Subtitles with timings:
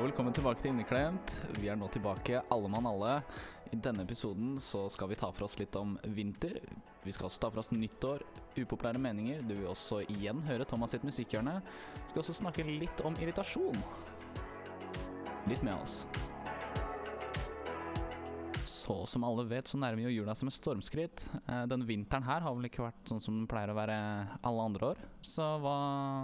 [0.00, 1.32] og velkommen tilbake til Inneklemt.
[1.60, 3.18] Vi er nå tilbake, alle mann alle.
[3.68, 6.56] I denne episoden så skal vi ta for oss litt om vinter.
[7.04, 8.24] Vi skal også ta for oss nyttår,
[8.56, 9.42] upopulære meninger.
[9.44, 11.58] Du vil også igjen høre Thomas sitt musikkhjørne.
[11.98, 13.76] Vi skal også snakke litt om irritasjon.
[15.52, 16.06] Litt med oss.
[18.90, 21.22] Så som alle vet, så nærmer jo jula som et stormskritt.
[21.44, 23.98] Eh, Denne vinteren her har vel ikke vært sånn som den pleier å være
[24.42, 25.02] alle andre år.
[25.22, 25.76] Så hva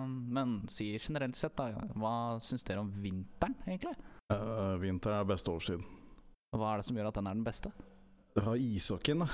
[0.09, 1.71] Men si generelt sett, da.
[1.95, 3.95] Hva syns dere om vinteren, egentlig?
[4.33, 5.84] Uh, vinteren er beste årstid.
[6.57, 7.71] Hva er det som gjør at den er den beste?
[8.34, 9.30] Du har ishockeyen, da.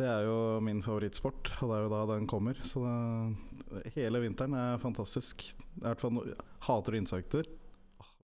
[0.00, 2.64] Det er jo min favorittsport, og det er jo da den kommer.
[2.64, 5.44] Så det, hele vinteren er fantastisk.
[5.76, 6.24] I hvert fall
[6.70, 7.52] hater du insekter.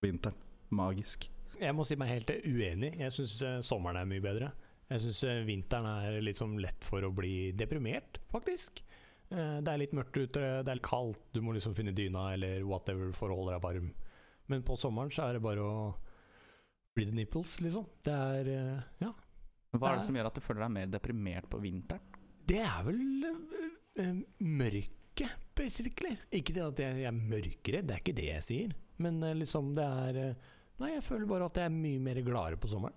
[0.01, 0.41] Vinteren.
[0.73, 1.29] Magisk.
[1.63, 2.93] Jeg må si meg helt uenig.
[2.99, 4.53] Jeg syns sommeren er mye bedre.
[4.91, 8.83] Jeg syns vinteren er sånn lett for å bli deprimert, faktisk.
[9.33, 12.33] Eh, Det er litt mørkt ute, det er litt kaldt, du må liksom finne dyna
[12.35, 13.93] eller whatever for å holde deg varm.
[14.51, 15.77] Men på sommeren så er det bare å
[16.95, 17.87] bli the nipples, liksom.
[18.05, 19.13] Det er eh, Ja.
[19.73, 22.19] Hva er det som gjør at du føler deg mer deprimert på vinteren?
[22.45, 23.69] Det er vel eh,
[24.03, 26.19] eh, mørket, basically.
[26.31, 28.75] Ikke det at jeg, jeg er mørkere, det er ikke det jeg sier.
[29.03, 32.21] Men uh, liksom, det er eh, Nei, jeg føler bare at jeg er mye mer
[32.27, 32.97] gladere på sommeren.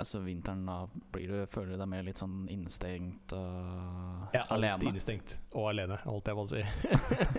[0.00, 4.54] Altså vinteren, da blir du, føler du deg mer litt sånn innestengt og Ja, alltid
[4.56, 4.86] alene?
[4.94, 5.34] innestengt.
[5.52, 6.62] Og alene, holdt jeg på å si.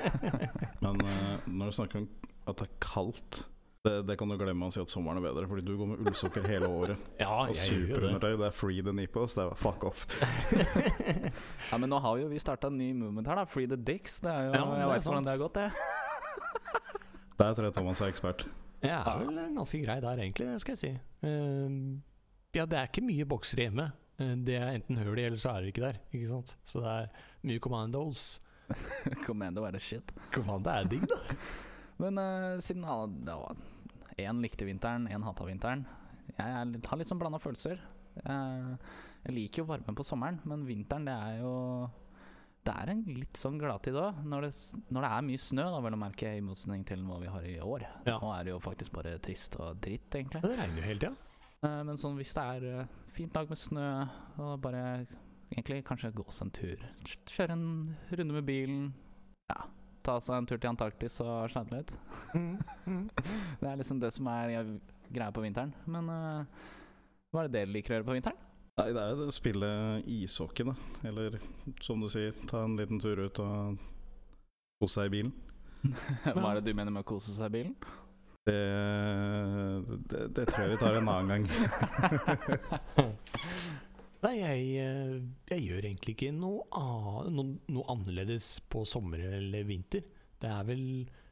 [0.85, 2.05] Men uh, når du snakker om
[2.51, 3.39] at det er kaldt
[3.81, 6.03] det, det kan du glemme å si at sommeren er bedre, fordi du går med
[6.05, 7.01] ullsokker hele året.
[7.23, 7.95] ja, Og jeg gjør det.
[7.95, 8.35] superundertøy.
[8.37, 9.33] Det er free the nipples.
[9.33, 10.05] Det er fuck off.
[11.71, 13.45] Ja, men nå har jo vi starta en ny movement her, da.
[13.49, 14.19] Free the dicks.
[14.21, 15.71] Det er jo, Ja, jeg veit hvordan det har gått, det.
[17.41, 18.45] Der tror jeg Thomas er ekspert.
[18.81, 20.91] Jeg er vel ganske grei der, egentlig, skal jeg si.
[21.27, 21.75] Eh,
[22.57, 23.91] ja, det er ikke mye boksere hjemme.
[24.19, 25.99] Eh, det er enten hull i, eller så er det ikke der.
[26.11, 26.55] Ikke sant?
[26.67, 28.25] Så det er mye commandos.
[29.27, 30.13] Commando er det shit.
[30.33, 31.19] Commando er digg, da.
[32.01, 32.85] Men uh, siden
[34.19, 35.85] Én likte vinteren, én hata vinteren.
[36.37, 37.79] Jeg litt, har litt sånn blanda følelser.
[38.25, 38.75] Uh,
[39.23, 41.53] jeg liker jo varmen på sommeren, men vinteren det er jo
[42.61, 44.19] Det er en litt sånn gladtid òg.
[44.29, 44.45] Når,
[44.93, 47.47] når det er mye snø, da vel å merke, i motsetning til hva vi har
[47.49, 47.87] i år.
[48.05, 48.19] Ja.
[48.21, 50.43] Nå er det jo faktisk bare trist og dritt, egentlig.
[50.45, 51.13] Det regner jo hele tida.
[51.65, 53.87] Eh, men sånn hvis det er eh, fint lag med snø,
[54.41, 54.83] og bare
[55.51, 56.85] egentlig kanskje gå oss en tur.
[57.29, 57.65] Kjøre en
[58.13, 58.85] runde med bilen.
[59.51, 59.65] Ja,
[60.05, 61.95] ta seg en tur til Antarktis og sladre litt.
[63.61, 64.53] Det er liksom det som er
[65.11, 65.73] greia på vinteren.
[65.91, 66.69] Men uh,
[67.31, 68.47] hva er det dere liker å gjøre på vinteren?
[68.79, 69.69] Nei, det er jo å spille
[70.07, 70.75] ishockey, da.
[71.07, 71.35] Eller
[71.83, 73.81] som du sier, ta en liten tur ut og
[74.79, 75.33] kose seg i bilen.
[76.37, 77.75] hva er det du mener med å kose seg i bilen?
[78.47, 78.57] Det,
[80.09, 81.45] det, det tror jeg vi tar en annen gang.
[84.21, 85.13] Nei, jeg, eh,
[85.49, 90.05] jeg gjør egentlig ikke noe, annet, noe, noe annerledes på sommer eller vinter.
[90.41, 90.83] Det er vel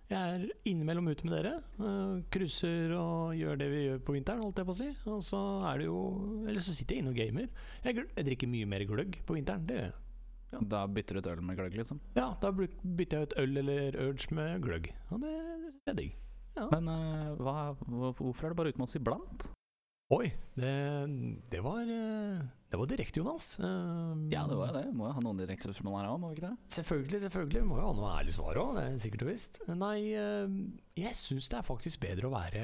[0.10, 1.52] Jeg er innimellom ute med dere.
[1.86, 4.88] eh, Cruiser og gjør det vi gjør på vinteren, holdt jeg på å si.
[5.06, 6.00] Og så er det jo
[6.48, 7.50] Eller så sitter jeg inne og gamer.
[7.86, 9.68] Jeg, jeg drikker mye mer gløgg på vinteren.
[9.70, 10.66] Det gjør jeg.
[10.72, 12.00] Da bytter du ut øl med gløgg, liksom.
[12.18, 14.90] Ja, da bytter jeg ut øl eller urge med gløgg.
[15.14, 15.36] Og det,
[15.86, 16.16] det er digg.
[16.74, 17.54] Men uh, hva,
[18.18, 19.46] hvorfor er det bare ute med oss iblant?
[20.10, 20.26] Oi,
[20.58, 20.70] det,
[21.54, 22.40] det var eh,
[22.72, 23.60] Det var direkte, Jonas.
[23.62, 24.88] Eh, Ja, det var det.
[24.98, 26.72] Må jo ha noen direkte spørsmål her òg, må vi ikke det?
[26.80, 27.62] Selvfølgelig, selvfølgelig.
[27.70, 29.60] Må jo ha noe ærlig svar òg, det er sikkert og visst.
[29.70, 30.56] Nei, eh,
[30.98, 32.64] jeg syns det er faktisk bedre å være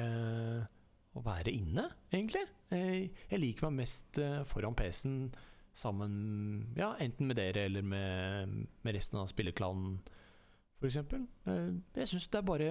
[1.16, 2.42] Å være inne, egentlig.
[2.74, 4.18] Jeg, jeg liker meg mest
[4.50, 5.30] foran PC-en
[5.76, 6.12] sammen
[6.76, 8.52] Ja, enten med dere eller med,
[8.82, 10.00] med resten av spilleklanen,
[10.82, 10.98] f.eks.
[11.46, 12.70] Jeg syns det er bare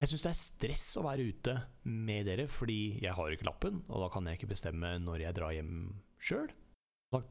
[0.00, 1.54] jeg syns det er stress å være ute
[1.92, 5.36] med dere, fordi jeg har ikke lappen, og da kan jeg ikke bestemme når jeg
[5.36, 5.74] drar hjem
[6.20, 6.48] sjøl.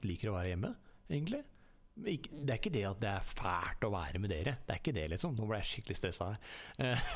[0.06, 0.76] Liker å være hjemme,
[1.10, 1.42] egentlig.
[2.00, 4.54] Det er ikke det at det er fælt å være med dere.
[4.68, 5.34] Det er ikke det, liksom.
[5.36, 6.54] Nå ble jeg skikkelig stressa her.
[6.86, 7.10] Eh,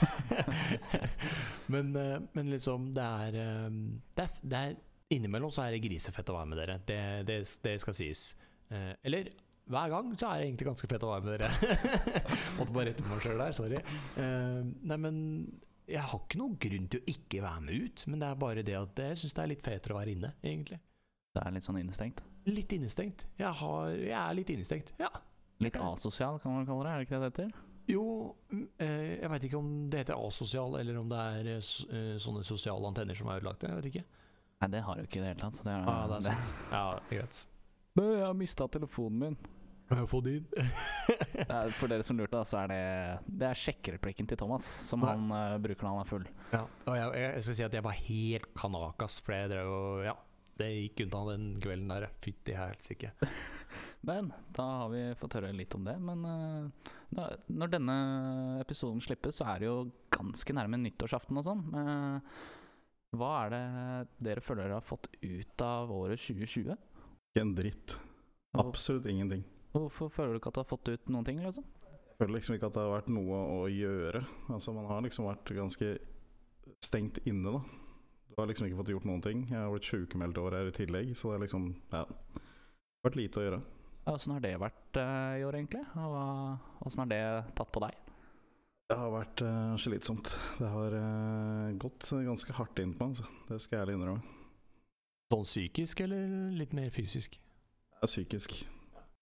[1.74, 3.78] men, eh, men liksom, det er, eh,
[4.18, 4.82] det er det er
[5.14, 6.80] Innimellom så er det grisefett å være med dere.
[6.90, 7.00] Det,
[7.30, 8.22] det, det skal sies.
[9.06, 9.28] Eller
[9.72, 11.76] hver gang så er det egentlig ganske fett å være med dere.
[12.58, 13.84] Måtte bare rette på meg sjøl der, sorry.
[14.18, 15.20] Uh, nei, men
[15.88, 18.66] jeg har ikke noen grunn til å ikke være med ut, men det er bare
[18.66, 20.80] det at jeg syns det er litt fetere å være inne, egentlig.
[21.34, 22.24] Det er litt sånn innestengt.
[22.48, 23.28] Litt innestengt.
[23.40, 25.10] Jeg, har, jeg er litt innestengt, ja.
[25.64, 26.92] Litt asosial, kan man kalle det.
[26.92, 27.70] Er det ikke det det heter?
[27.94, 28.04] Jo,
[28.52, 32.14] mm, eh, jeg veit ikke om det heter asosial, eller om det er eh, eh,
[32.22, 33.72] sånne sosiale antenner som er ødelagte.
[33.72, 34.04] Jeg vet ikke.
[34.64, 35.58] Nei, det har du ikke i det hele tatt.
[35.58, 36.54] Så det er, Ah, det er sant.
[36.76, 37.42] Ja, det er greit.
[38.00, 39.36] Nei, jeg har mista telefonen min.
[39.90, 40.46] Kan jeg få din?
[41.78, 42.84] For dere som lurte, så er det
[43.28, 45.12] Det er sjekkereplikken til Thomas, som Nei.
[45.12, 46.30] han uh, bruker når han er full.
[46.56, 46.64] ja.
[46.88, 50.16] Og jeg, jeg, skal si at jeg var helt kanakas, for jeg drev og Ja,
[50.62, 52.08] det gikk unna den kvelden der.
[52.24, 53.14] Fytti helsike.
[54.10, 55.96] Men da har vi fått høre litt om det.
[56.02, 57.98] Men uh, da, når denne
[58.64, 59.78] episoden slippes, så er det jo
[60.14, 61.62] ganske nærme nyttårsaften og sånn.
[61.78, 62.42] Eh,
[63.18, 63.64] hva er det
[64.26, 66.74] dere føler dere har fått ut av året 2020?
[67.34, 67.96] Ikke en dritt.
[68.62, 69.42] Absolutt ingenting.
[69.74, 71.64] Hvorfor føler du ikke at du har fått ut noen ting, liksom?
[71.90, 74.20] Jeg føler liksom ikke at det har vært noe å gjøre.
[74.54, 75.88] Altså Man har liksom vært ganske
[76.86, 77.64] stengt inne, da.
[78.30, 79.42] Du har liksom ikke fått gjort noen ting.
[79.50, 81.66] Jeg har blitt sykemeldt over her i tillegg, så det har liksom
[81.96, 82.04] Ja.
[83.04, 83.60] Vært lite å gjøre.
[84.14, 85.82] Åssen har det vært uh, i år, egentlig?
[85.98, 87.26] Og åssen har det
[87.58, 87.98] tatt på deg?
[88.94, 90.36] Det har vært uh, slitsomt.
[90.62, 93.44] Det har uh, gått ganske hardt inn på meg, altså.
[93.50, 94.43] Det skal jeg ærlig innrømme.
[95.34, 97.40] Sånn psykisk eller litt mer fysisk?
[98.04, 98.60] Er psykisk.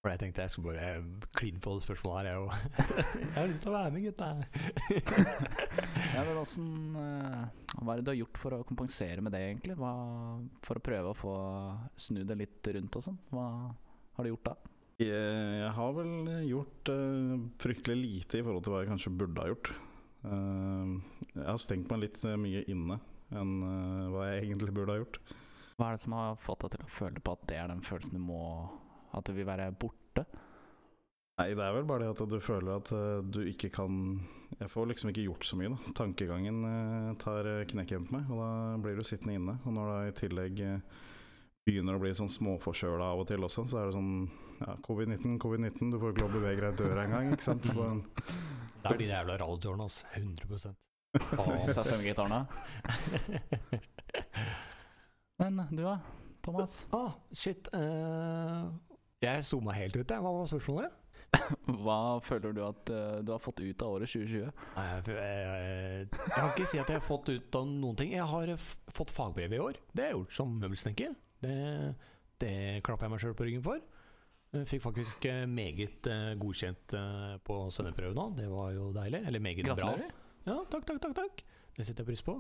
[0.02, 2.56] For jeg tenkte jeg skulle bare kline på det spørsmålet her, jeg òg.
[3.22, 4.30] jeg har lyst til å være med, gutta.
[6.16, 7.44] ja, men åssen uh,
[7.78, 9.78] Hva er det du har gjort for å kompensere med det, egentlig?
[9.80, 9.92] Hva,
[10.66, 11.36] for å prøve å få
[12.02, 13.22] snu det litt rundt og sånn?
[13.30, 13.46] Hva
[14.18, 14.56] har du gjort da?
[15.06, 15.14] Jeg,
[15.62, 16.12] jeg har vel
[16.50, 19.72] gjort uh, fryktelig lite i forhold til hva jeg kanskje burde ha gjort.
[20.26, 20.98] Uh,
[21.38, 23.00] jeg har stengt meg litt mye inne
[23.32, 25.22] enn uh, hva jeg egentlig burde ha gjort.
[25.82, 27.80] Hva er det som har fått deg til å føle på at det er den
[27.82, 28.42] følelsen du må
[29.18, 30.28] At du vil være borte?
[31.40, 32.92] Nei, det er vel bare det at du føler at
[33.34, 33.96] du ikke kan
[34.60, 35.94] Jeg får liksom ikke gjort så mye, da.
[35.98, 36.60] Tankegangen
[37.24, 38.52] tar knekken på meg, og da
[38.84, 39.58] blir du sittende inne.
[39.66, 40.62] Og når da i tillegg
[41.66, 44.14] begynner å bli sånn småforkjøla av og til også, så er det sånn
[44.62, 47.70] ja, Covid-19, covid-19, du får ikke lov å bevege deg i døra engang, ikke sant.
[47.70, 47.88] Så,
[48.84, 50.02] det er de jævla radiotårene, altså.
[50.20, 50.76] 100
[51.74, 52.46] SFM-gitarene.
[55.42, 55.98] Men du da,
[56.46, 56.84] Thomas?
[56.94, 57.70] Ah, shit.
[57.74, 58.70] Uh,
[59.22, 60.22] jeg zooma helt ut, jeg.
[60.22, 60.98] Hva var spørsmålet?
[61.84, 64.52] Hva føler du at uh, du har fått ut av året 2020?
[64.76, 68.14] Nei, jeg, jeg, jeg, kan ikke si at jeg har fått ut av noen ting.
[68.14, 68.54] Jeg har
[68.94, 69.82] fått fagbrev i år.
[69.90, 71.18] Det har jeg gjort som møbelsnekker.
[71.42, 71.58] Det,
[72.46, 72.54] det
[72.86, 73.82] klapper jeg meg sjøl på ryggen for.
[74.52, 78.26] Jeg fikk faktisk eh, meget uh, godkjent uh, på svenneprøven nå.
[78.38, 79.24] Det var jo deilig.
[79.26, 80.10] Eller meget Gratulerer.
[80.12, 80.50] bra.
[80.52, 81.46] Ja, takk, takk, takk, takk.
[81.78, 82.36] Det setter jeg pris på.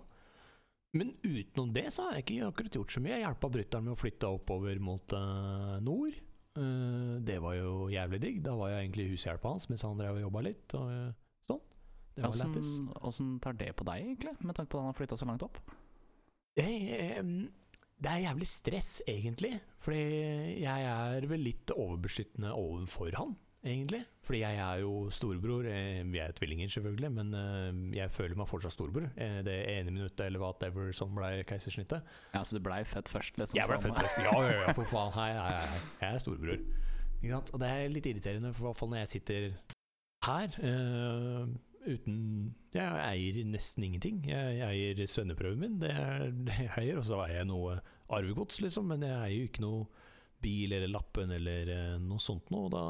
[0.97, 3.15] Men utenom det så har jeg ikke akkurat gjort så mye.
[3.15, 6.17] Jeg hjelpa brutter'n med å flytte oppover mot uh, nord.
[7.23, 8.41] det var jo jævlig digg.
[8.43, 10.75] Da var jeg egentlig hushjelpa hans mens han drev og jobba litt.
[10.75, 10.89] Og,
[11.47, 11.61] sånn.
[12.17, 12.73] Det var lættis.
[13.07, 14.35] Åssen tar det på deg, egentlig?
[14.43, 15.61] Med tanke på at han har flytta så langt opp?
[16.59, 17.23] Jeg,
[18.01, 19.53] det er jævlig stress, egentlig.
[19.81, 20.01] Fordi
[20.61, 23.35] jeg er vel litt overbeskyttende overfor han,
[23.65, 24.03] egentlig.
[24.25, 25.65] Fordi jeg er jo storebror.
[25.69, 29.09] Eh, vi er tvillinger, selvfølgelig, men eh, jeg føler meg fortsatt storebror.
[29.15, 32.05] Eh, det ene minuttet eller whatever som ble keisersnittet.
[32.33, 33.57] Ja, Så du blei født først, liksom?
[33.57, 35.13] Jeg ble født først, ja, ja, ja, for faen.
[35.17, 35.81] Hei, hei, hei.
[36.01, 36.63] Jeg er storebror.
[37.53, 39.51] Og det er litt irriterende, for i hvert fall når jeg sitter
[40.25, 40.55] her.
[40.61, 41.51] Uh,
[41.85, 44.23] uten Jeg eier nesten ingenting.
[44.29, 47.01] Jeg, jeg eier svenneprøven min, det er det jeg eier.
[47.01, 47.77] Og så eier jeg noe
[48.11, 50.07] arvegods, liksom, men jeg eier jo ikke noe
[50.41, 51.69] bil eller lappen eller
[52.01, 52.71] noe sånt noe.
[52.73, 52.85] Da,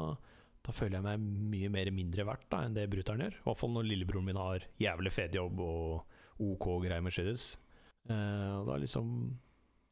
[0.62, 1.22] da, føler jeg meg
[1.52, 3.38] mye mer mindre verdt da, enn det brutter'n gjør.
[3.40, 7.52] I hvert fall når lillebroren min har jævlig fet jobb og OK greier Mercedes.
[8.10, 9.10] Uh, og da liksom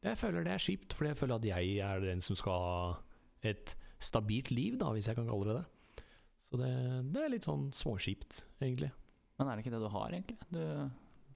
[0.02, 2.78] Jeg føler det er kjipt, fordi jeg føler at jeg er den som skal ha
[3.46, 6.06] et stabilt liv, da, hvis jeg kan kalle det det.
[6.48, 6.72] Så det,
[7.12, 8.88] det, er litt sånn småskipt, egentlig.
[9.38, 10.38] Men er det ikke det du har, egentlig?
[10.50, 10.62] Du,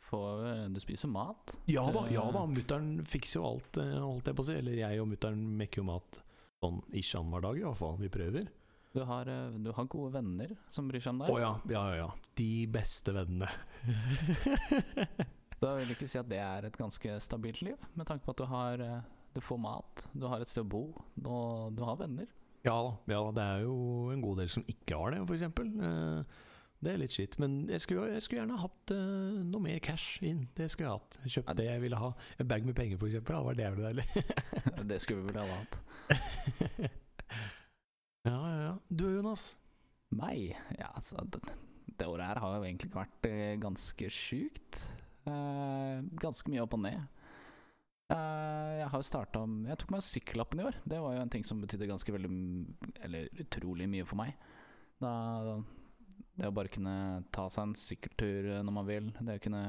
[0.09, 0.43] får,
[0.75, 1.55] du spiser mat?
[1.71, 2.47] Ja da, ja da.
[2.51, 4.57] Mutter'n fikser jo alt, eh, holdt jeg på å si.
[4.59, 6.21] Eller jeg og mutter'n mekker jo mat
[6.65, 7.97] sånn ish annenhver dag, i hvert fall.
[8.01, 8.49] Vi prøver.
[8.95, 11.33] Du har, eh, du har, gode venner som bryr seg om deg?
[11.35, 12.07] Å ja, ja, ja.
[12.39, 13.49] De beste vennene.
[15.63, 18.37] da jeg du ikke si at det er et ganske stabilt liv, med tanke på
[18.37, 20.85] at du har eh, Du får mat, du har et sted å bo,
[21.27, 22.31] og du har venner.
[22.63, 23.75] Ja da, ja, det er jo
[24.15, 25.43] en god del som ikke har det, f.eks.
[25.43, 26.39] Eh,
[26.85, 27.35] det er litt skitt.
[27.43, 30.45] Men jeg skulle, jeg skulle gjerne hatt uh, noe mer cash inn.
[30.55, 31.19] Det skulle jeg hatt.
[31.25, 31.57] Kjøpt ja.
[31.59, 32.13] det jeg ville ha.
[32.39, 33.19] En bag med penger, f.eks.
[33.25, 34.07] Det var jævlig deilig.
[34.93, 35.81] det skulle vi vel alle hatt.
[38.25, 38.75] ja, ja, ja.
[38.89, 39.55] Du Jonas?
[40.15, 40.55] Meg?
[40.79, 41.43] Ja, altså det,
[41.99, 44.83] det, året her har jo egentlig vært uh, ganske sjukt.
[45.25, 47.05] Eh, ganske mye opp og ned.
[48.13, 50.81] Eh, jeg har jo starta Jeg tok meg sykkellappen i år.
[50.85, 52.33] Det var jo en ting som betydde ganske veldig
[53.07, 54.35] Eller utrolig mye for meg.
[55.01, 55.13] Da,
[56.37, 59.65] det å bare kunne ta seg en sykkeltur når man vil, det å kunne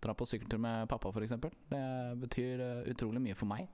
[0.00, 1.36] dra på sykkeltur med pappa f.eks.,
[1.70, 1.82] det
[2.22, 3.68] betyr uh, utrolig mye for meg.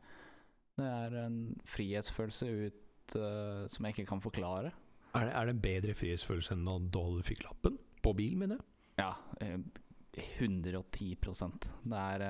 [0.77, 1.39] Det er en
[1.71, 2.83] frihetsfølelse ut
[3.15, 4.75] uh, som jeg ikke kan forklare.
[5.17, 7.79] Er det, er det en bedre frihetsfølelse enn da du fikk lappen?
[8.05, 8.67] På bil, mener jeg?
[9.01, 9.13] Ja.
[10.17, 12.23] 110 Det er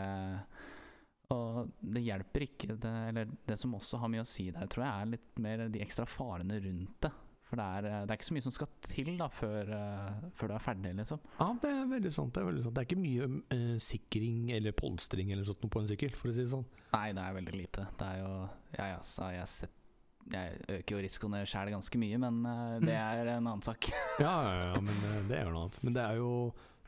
[1.35, 4.87] og det hjelper ikke det, Eller det som også har mye å si der, tror
[4.87, 7.13] jeg, er litt mer de ekstra farene rundt det.
[7.47, 10.51] For det er, det er ikke så mye som skal til da før, uh, før,
[10.51, 11.21] du er ferdig, liksom.
[11.39, 12.33] Ja, det er veldig sant.
[12.35, 12.75] Det er, veldig sant.
[12.75, 16.35] Det er ikke mye uh, sikring eller polstring eller sånt på en sykkel, for å
[16.35, 16.67] si det sånn.
[16.97, 17.87] Nei, det er veldig lite.
[18.01, 18.33] Det er jo
[18.75, 19.83] ja, ja, jeg har sett
[20.33, 23.91] Jeg øker jo risikoene sjæl ganske mye, men eh, det er en annen sak.
[24.23, 25.79] Ja, ja, ja, men eh, det er jo noe annet.
[25.87, 26.31] Men det er jo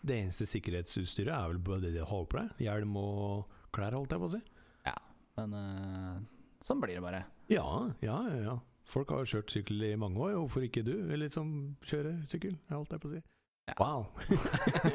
[0.08, 2.64] det eneste sikkerhetsutstyret er vel bare det de har på deg.
[2.66, 4.42] Hjelm og klær, holdt jeg på å si.
[4.88, 4.96] Ja,
[5.38, 6.18] Men eh,
[6.66, 7.24] sånn blir det bare.
[7.52, 7.68] Ja,
[8.02, 8.42] ja, ja.
[8.50, 8.58] ja.
[8.88, 10.94] Folk har jo kjørt sykkel i mange år, hvorfor ikke du?
[10.96, 11.50] Eller liksom
[11.84, 13.20] kjøre sykkel, holdt jeg på å si.
[13.68, 13.74] Ja.
[13.82, 14.06] Wow.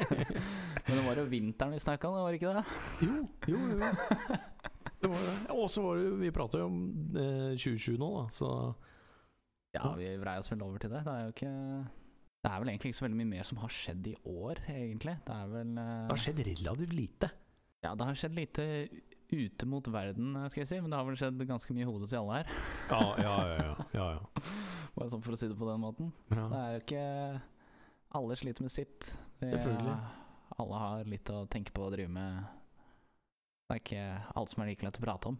[0.88, 2.64] Men det var jo vinteren vi snakka om, var det ikke det?
[3.06, 3.20] jo,
[3.54, 4.40] jo, jo.
[5.08, 6.80] Og så var det Vi prater jo om
[7.20, 8.50] eh, 2020 nå, da, så
[9.74, 11.04] Ja, vi vrei oss vel over til det.
[11.06, 11.54] Det er jo ikke
[12.44, 15.16] Det er vel egentlig ikke så veldig mye mer som har skjedd i år, egentlig.
[15.26, 15.88] Det er vel uh...
[16.04, 17.30] det har skjedd relativt lite.
[17.84, 18.64] Ja, det har skjedd lite
[19.34, 22.10] ute mot verden, skal jeg si, men det har vel skjedd ganske mye i hodet
[22.12, 22.52] til alle her.
[22.90, 23.56] Ja, ja, ja.
[23.56, 24.52] ja, ja, ja.
[24.94, 26.12] Bare sånn for å si det på den måten.
[26.30, 26.44] ja.
[26.52, 27.06] Det er jo ikke
[28.14, 29.08] Alle sliter med sitt.
[29.40, 29.96] Det, Selvfølgelig.
[30.62, 32.44] Alle har litt å tenke på og drive med.
[33.64, 34.04] Det er ikke
[34.36, 35.38] alt som er like lett å prate om.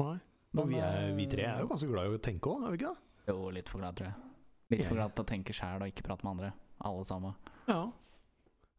[0.00, 0.16] Nei.
[0.58, 2.80] Men, vi, er, vi tre er jo ganske glad i å tenke òg, er vi
[2.80, 3.06] ikke det?
[3.30, 4.30] Jo, litt for glad, tror jeg.
[4.74, 6.50] Litt for glad til å tenke sjæl og ikke prate med andre.
[6.88, 7.36] Alle sammen.
[7.68, 7.84] Ja.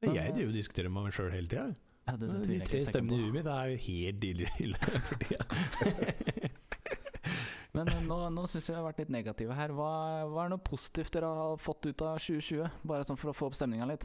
[0.02, 1.70] Jeg driver og diskuterer med meg sjøl hele tida.
[2.10, 4.80] Ja, du, det De tre ikke stemmene i huet mitt er jo helt ille, ille
[5.08, 5.46] for tida.
[7.78, 9.72] Men eh, nå, nå syns jeg vi har vært litt negative her.
[9.78, 9.92] Hva,
[10.28, 12.82] hva er noe positivt dere har fått ut av 2020?
[12.90, 14.04] Bare sånn for å få opp stemninga litt.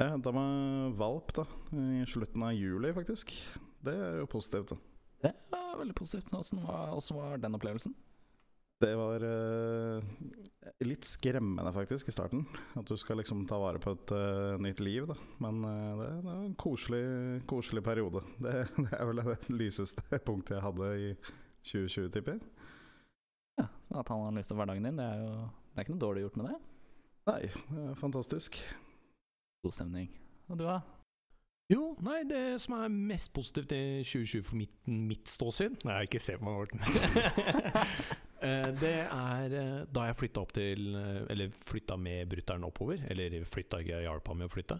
[0.00, 1.46] Jeg henta meg valp da
[1.78, 3.32] i slutten av juli, faktisk.
[3.86, 4.74] Det er jo positivt.
[5.22, 6.34] Det er veldig positivt.
[6.36, 7.94] Åssen var, var den opplevelsen?
[8.78, 10.02] Det var uh,
[10.84, 12.42] litt skremmende, faktisk, i starten.
[12.76, 15.16] At du skal liksom ta vare på et uh, nytt liv, da.
[15.40, 17.04] Men uh, det, det var en koselig,
[17.48, 18.20] koselig periode.
[18.44, 21.08] Det, det er vel det lyseste punktet jeg hadde i
[21.70, 22.50] 2020, tipper jeg.
[23.56, 23.70] Ja,
[24.02, 26.26] At han har lyst til hverdagen din, det er jo Det er ikke noe dårlig
[26.26, 26.58] gjort med det.
[27.26, 27.40] Nei,
[27.72, 28.60] det er fantastisk.
[29.64, 30.12] God stemning.
[30.52, 30.76] Og du, da?
[31.66, 36.20] Jo, nei, det som er mest positivt i 2020 for mitt, mitt ståsyn Nei, ikke
[36.22, 36.80] se på meg, Morten.
[38.44, 43.00] Eh, det er eh, da jeg flytta opp til eh, Eller flytta med brutter'n oppover.
[43.08, 44.76] Eller flytta ikke, jeg hjalp ham med å flytte.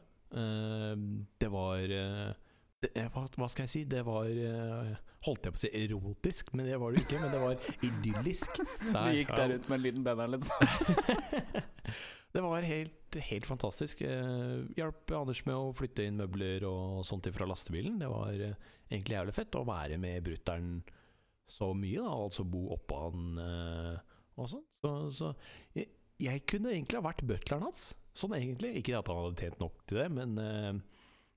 [1.40, 3.82] Det var det, hva, skal jeg si?
[3.88, 4.28] Det var
[5.24, 7.22] Holdt jeg på å si erotisk, men det var det ikke.
[7.22, 8.60] Men det var idyllisk.
[8.92, 9.48] Der, ja.
[9.56, 10.60] ut med en liten banner, liksom.
[12.36, 14.02] det var helt, helt fantastisk.
[14.04, 17.96] Eh, Hjalp Anders med å flytte inn møbler og sånt fra lastebilen.
[18.02, 18.58] Det var eh,
[18.90, 20.74] egentlig jævlig fett å være med brutter'n
[21.48, 22.12] så mye, da.
[22.12, 24.66] Altså bo oppå han eh, og sånn.
[24.82, 25.30] Så, så
[25.78, 25.88] jeg,
[26.20, 27.88] jeg kunne egentlig ha vært butleren hans.
[28.16, 28.74] Sånn egentlig.
[28.82, 30.72] Ikke at han hadde tjent nok til det, men eh,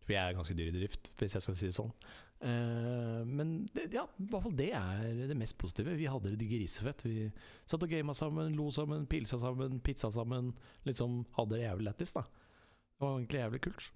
[0.03, 1.96] For jeg er ganske dyr i drift, hvis jeg skal si det sånn.
[2.41, 5.96] Eh, men det, ja, i hvert fall det er det mest positive.
[6.00, 7.03] Vi hadde det grisefett.
[7.05, 7.29] Vi
[7.67, 10.53] satt og gama sammen, lo sammen, pilsa sammen, pizza sammen.
[10.88, 12.24] Liksom hadde det jævlig lættis, da.
[12.24, 13.89] Det var egentlig jævlig kult.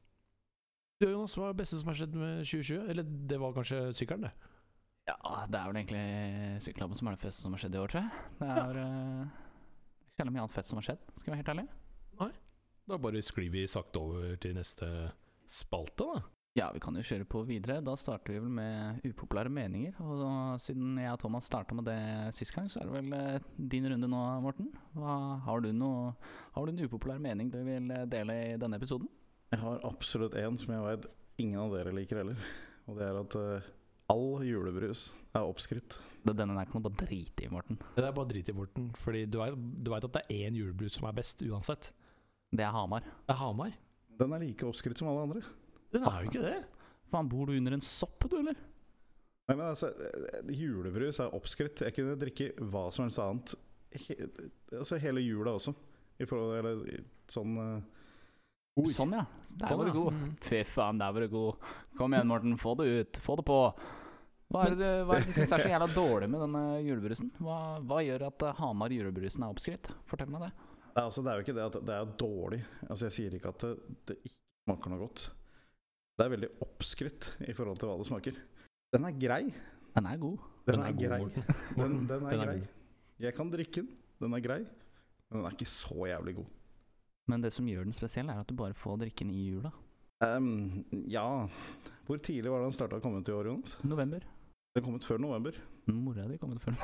[1.01, 2.83] Du Jonas, hva er det beste som har skjedd med 2020?
[2.93, 4.33] Eller det var kanskje sykkelen, det.
[5.09, 5.17] Ja,
[5.51, 6.03] det er vel egentlig
[6.63, 8.27] sykkelklubben som er det beste som har skjedd i år, tror jeg.
[8.39, 8.61] Det Ja.
[8.69, 9.33] er eh,
[10.13, 11.65] ikke så mye annet fett som har skjedd, skal jeg være helt ærlig.
[12.21, 12.29] Nei.
[12.87, 14.87] Da bare sklir vi sakte over til neste
[15.47, 16.21] spalte, da.
[16.53, 17.79] Ja, vi kan jo kjøre på videre.
[17.81, 19.95] Da starter vi vel med upopulære meninger.
[20.05, 21.97] Og da, siden jeg og Thomas starta med det
[22.37, 24.67] sist gang, så er det vel eh, din runde nå, Morten.
[24.93, 25.15] Hva,
[25.47, 26.11] har, du noe,
[26.53, 29.09] har du en upopulær mening du vil eh, dele i denne episoden?
[29.49, 31.07] Jeg har absolutt én som jeg vet
[31.41, 32.45] ingen av dere liker heller.
[32.85, 33.71] Og det er at uh,
[34.13, 35.97] all julebrus er oppskrytt.
[36.21, 37.81] Det, denne der kan du bare drite i, Morten.
[37.97, 38.91] Det er bare drit i, Morten.
[39.01, 41.89] Fordi du vet, at det er én julebrus som er best, uansett.
[42.53, 43.01] Det er Hamar.
[43.25, 43.73] Det er Hamar.
[44.21, 45.45] Den er like oppskrytt som alle andre.
[45.93, 46.57] Den er jo ikke det.
[47.13, 48.57] Faen, bor du under en sopp, du, eller?
[49.49, 51.83] Nei, men altså, eh, Julebrus er oppskrytt.
[51.85, 53.55] Jeg kunne drikke hva som helst annet.
[53.93, 54.15] He,
[54.79, 55.73] altså hele jula også.
[56.21, 57.81] I forhold Eller i- sånn eh,
[58.89, 59.21] Sånn, ja.
[59.59, 59.97] Der Sånn, var du ja.
[59.99, 60.13] god.
[60.17, 60.29] Mm.
[60.41, 61.67] Fy faen, der var du god.
[61.97, 62.55] Kom igjen, Morten.
[62.57, 63.19] Få det ut.
[63.21, 63.57] Få det på.
[64.53, 66.63] Hva er det du, hva er det du syns er så jævla dårlig med denne
[66.85, 67.29] julebrusen?
[67.37, 69.91] Hva, hva gjør at eh, Hamar julebrusen er oppskrytt?
[70.09, 70.49] Fortell meg det.
[70.57, 72.59] det, er, altså, det er jo ikke det at det er dårlig.
[72.89, 73.71] Altså Jeg sier ikke at det,
[74.09, 75.27] det ikke smaker noe godt.
[76.13, 78.35] Det er veldig oppskrytt i forhold til hva det smaker.
[78.93, 79.43] Den er grei.
[79.95, 80.43] Den er god.
[80.67, 81.45] Den, Den er, er god, grei.
[81.77, 82.57] Den, den er den grei.
[82.57, 83.89] Er Jeg kan drikke den.
[84.21, 84.59] Den er grei.
[85.29, 86.51] Men den er ikke så jævlig god.
[87.31, 89.71] Men det som gjør den spesiell, er at du bare får drikke den i jula.
[90.23, 91.25] Um, ja
[92.05, 93.77] Hvor tidlig var det den starta å komme ut i år, Jonas?
[93.83, 94.21] November.
[94.75, 95.57] Den kom ut før november.
[95.89, 96.77] Mora di kom ut før.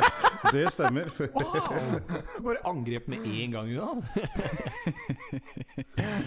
[0.56, 1.12] det stemmer.
[1.36, 2.00] Wow!
[2.48, 4.04] Bare angrep med en gang, Jonas.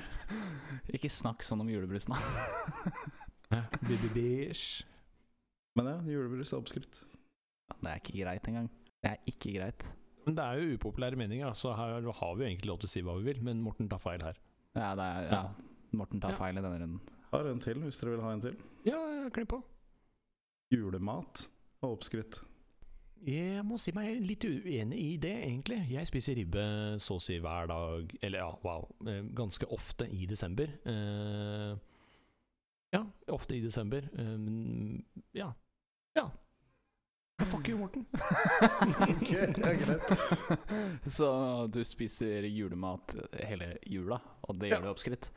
[0.93, 2.19] Ikke snakk sånn om julebrusen, da.
[5.77, 6.99] Men ja, julebrus er oppskrytt.
[7.73, 8.69] Det er ikke greit engang.
[9.03, 9.85] Det er ikke greit.
[10.23, 12.93] Men det er jo upopulære meninger, så her har vi jo egentlig lov til å
[12.93, 13.41] si hva vi vil.
[13.43, 14.37] Men Morten tar feil her.
[14.77, 15.41] Ja, det er, ja.
[15.93, 16.37] Morten tar Ja.
[16.39, 17.01] feil i denne runden.
[17.33, 18.55] Har en til, hvis dere vil ha en til.
[18.85, 19.01] Ja,
[19.33, 19.59] klipp på.
[20.73, 21.47] Julemat
[21.83, 22.39] er oppskrytt.
[23.23, 25.77] Jeg må si meg litt uenig i det, egentlig.
[25.93, 26.63] Jeg spiser ribbe
[26.99, 30.73] så å si hver dag, eller ja, wow, eh, ganske ofte i desember.
[30.83, 31.71] Eh,
[32.93, 34.09] ja, ofte i desember.
[34.11, 34.99] Eh,
[35.39, 35.47] ja.
[36.19, 36.27] Ja.
[37.49, 38.05] Fuck you, Morten.
[39.07, 40.13] Ok, ja, greit.
[41.17, 41.27] Så
[41.73, 44.77] du spiser julemat hele jula, og det Ja.
[44.77, 45.31] gjør du oppskrytt?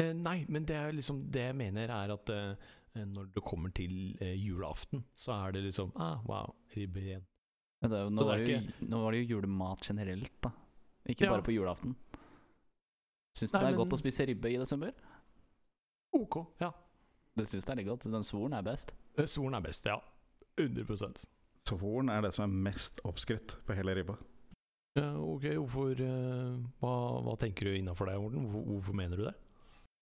[0.00, 2.30] Eh, nei, men det er liksom det jeg mener er at
[2.94, 7.24] når det kommer til eh, julaften, så er det liksom ah, Wow, ribbe igjen.
[7.82, 10.52] Men det, nå, det var det jo, nå var det jo julemat generelt, da.
[11.08, 11.32] Ikke Ja.
[11.32, 11.96] bare på julaften.
[13.34, 14.92] Syns du det er men- godt å spise ribbe i desember?
[16.12, 16.70] Ok, ja.
[17.34, 18.04] Du syns det er litt godt?
[18.12, 18.92] Den svoren er best?
[19.16, 19.98] Svoren Solen er best, ja.
[20.58, 21.26] 100
[21.64, 24.18] Svoren er det som er mest oppskrytt på hele ribba.
[24.94, 28.44] Ja, ok, hvorfor uh, hva, hva tenker du innafor deg, Morten?
[28.44, 29.34] Hvorfor, hvorfor mener du det?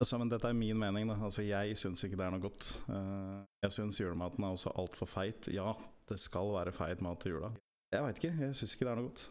[0.00, 1.10] Altså, men dette er min mening.
[1.10, 2.68] da Altså, Jeg syns ikke det er noe godt.
[2.88, 5.48] Uh, jeg syns julematen er også altfor feit.
[5.52, 5.74] Ja,
[6.08, 7.50] det skal være feit mat til jula.
[7.92, 8.32] Jeg veit ikke.
[8.46, 9.26] Jeg syns ikke det er noe godt.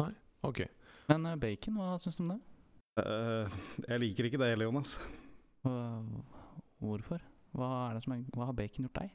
[0.00, 0.12] Nei,
[0.44, 0.62] Ok.
[1.10, 2.40] Men uh, bacon, hva syns du om det?
[2.96, 4.96] Uh, jeg liker ikke det heller, Jonas.
[6.80, 7.20] Hvorfor?
[7.54, 9.12] Hva, er det som er, hva har bacon gjort deg?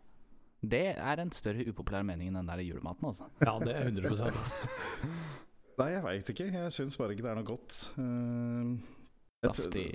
[0.69, 3.29] Det er en større upopulær mening enn den der julematen, altså.
[3.47, 4.55] Ja, det er 100 ass.
[5.79, 6.49] Nei, jeg veit ikke.
[6.53, 7.81] Jeg syns bare ikke det er noe godt.
[7.97, 8.77] Uh,
[9.47, 9.87] Saftig.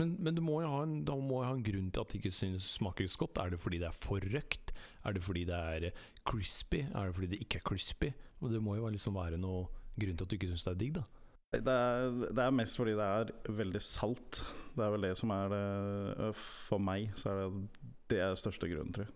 [0.00, 2.34] Men, men du må en, da må jeg ha en grunn til at det ikke
[2.34, 3.40] synes smaker godt.
[3.42, 4.74] Er det fordi det er for røkt?
[5.04, 6.84] Er det fordi det er eh, crispy?
[6.90, 8.12] Er det fordi det ikke er crispy?
[8.40, 9.66] Og det må jo liksom være noe
[10.00, 11.06] grunn til at du ikke syns det er digg, da.
[11.52, 14.40] Det er, det er mest fordi det er veldig salt.
[14.72, 17.66] Det er vel det som er det For meg så er det
[18.12, 19.12] det er største grunnen, tror jeg.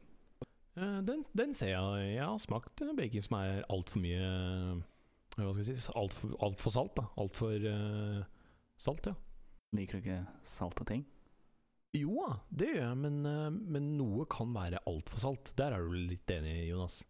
[0.76, 2.14] Eh, Den, den ser jeg.
[2.14, 4.82] Jeg har smakt eh, bacon som er altfor mye eh,
[5.36, 7.06] Hva skal jeg si Altfor alt for salt, da.
[7.20, 8.20] Altfor uh,
[8.80, 9.16] salt, ja.
[9.76, 11.04] Liker du ikke salte ting?
[11.96, 15.52] Jo da, det gjør jeg, men, eh, men noe kan være altfor salt.
[15.58, 17.02] Der er du litt enig, Jonas.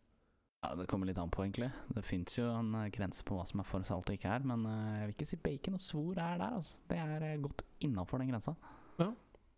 [0.65, 1.71] Ja, Det kommer litt an på, egentlig.
[1.95, 4.47] Det fins jo en eh, grense på hva som er for salt og ikke er,
[4.47, 6.79] men eh, jeg vil ikke si bacon og svor er der, altså.
[6.91, 8.55] Det er godt innafor den grensa.
[9.01, 9.11] Nei,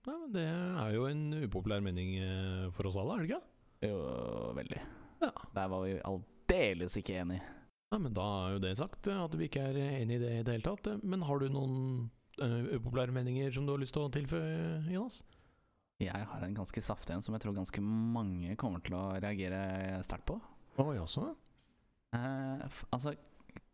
[0.09, 2.15] men Det er jo en upopulær mening
[2.73, 3.45] for oss alle, er det ikke?
[3.89, 3.97] Jo,
[4.57, 4.81] veldig.
[5.21, 5.33] Ja.
[5.55, 7.43] Der var vi aldeles ikke enige.
[7.93, 10.45] Nei, men Da er jo det sagt, at vi ikke er enig i det i
[10.47, 10.89] det hele tatt.
[11.05, 11.77] Men har du noen
[12.39, 15.23] upopulære meninger som du har lyst til å tilføye, Jonas?
[15.99, 19.99] Jeg har en ganske saftig en som jeg tror ganske mange kommer til å reagere
[20.07, 20.37] sterkt på.
[20.79, 21.25] Å jaså?
[22.15, 23.17] Eh, altså,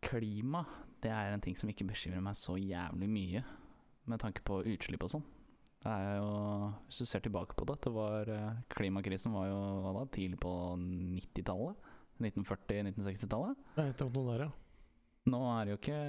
[0.01, 0.63] klima
[1.05, 3.43] det er en ting som ikke bekymrer meg så jævlig mye,
[4.09, 5.25] med tanke på utslipp og sånn.
[5.85, 6.29] Det er jo,
[6.87, 10.39] Hvis du ser tilbake på det, det var eh, klimakrisen var jo hva da, tidlig
[10.41, 10.51] på
[10.81, 11.91] 90-tallet.
[12.25, 13.63] 1940-1960-tallet.
[13.75, 14.51] Det er et noe der, ja.
[15.29, 16.01] Nå er det jo ikke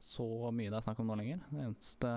[0.00, 1.42] så mye det er snakk om nå lenger.
[1.50, 2.14] Det eneste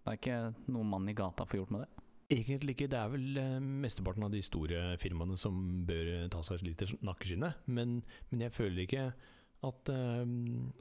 [0.00, 1.90] Det er ikke noen mann i gata får gjort med det.
[2.30, 2.88] Egentlig ikke.
[2.92, 5.56] Det er vel eh, mesteparten av de store firmaene som
[5.88, 7.64] bør eh, ta seg litt i nakkeskinnet.
[7.66, 7.98] Men,
[8.30, 9.08] men jeg føler ikke
[9.66, 10.34] at, eh,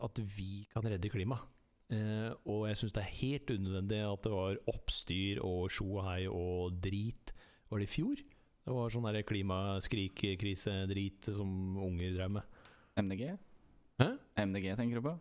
[0.05, 1.55] at vi kan redde klimaet.
[1.89, 6.03] Uh, og jeg syns det er helt unødvendig at det var oppstyr og sjo og
[6.05, 7.32] hei og drit.
[7.71, 8.21] Var det i fjor?
[8.69, 12.60] Det var sånn klimaskrik-krise-drit som unger drev med.
[13.01, 13.23] MDG?
[13.97, 14.12] Hæ?
[14.45, 15.15] MDG tenker du på?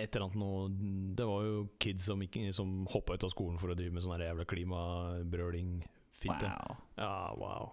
[0.00, 0.68] Et eller annet noe
[1.16, 4.02] Det var jo kids som, ikke, som hoppa ut av skolen for å drive med
[4.04, 5.82] sånn her jævla klimabrøling.
[6.22, 6.48] Fitte.
[6.48, 6.76] Wow.
[6.96, 7.72] Ja, wow.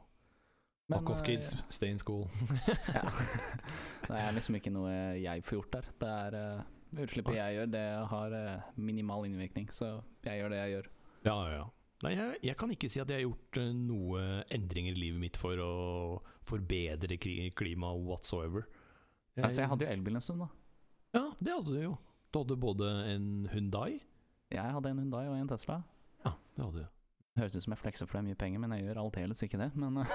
[0.90, 1.52] Men, Fuck off, eh, kids.
[1.70, 2.28] Stay in school.
[2.98, 3.04] ja.
[4.10, 5.90] Det er liksom ikke noe jeg får gjort der.
[6.02, 6.62] Det er eh,
[7.04, 9.68] Utslippet jeg gjør, det har eh, minimal innvirkning.
[9.72, 9.92] Så
[10.26, 10.88] jeg gjør det jeg gjør.
[11.28, 11.68] Ja, ja, ja.
[12.02, 14.22] Nei, jeg, jeg kan ikke si at jeg har gjort eh, noe
[14.56, 15.72] endringer i livet mitt for å
[16.50, 18.66] forbedre kri- klima whatsoever.
[19.38, 20.50] Altså, jeg hadde jo elbil en stund, da.
[21.14, 21.94] Ja, det hadde du jo.
[22.34, 24.00] Du hadde både en Hundai
[24.54, 25.80] Jeg hadde en Hyundai og en Tesla.
[26.26, 26.88] Ja, det hadde du.
[27.40, 29.60] Høres ut som jeg flekser for det er mye penger, men jeg gjør aldeles ikke
[29.62, 29.70] det.
[29.80, 30.14] Men eh,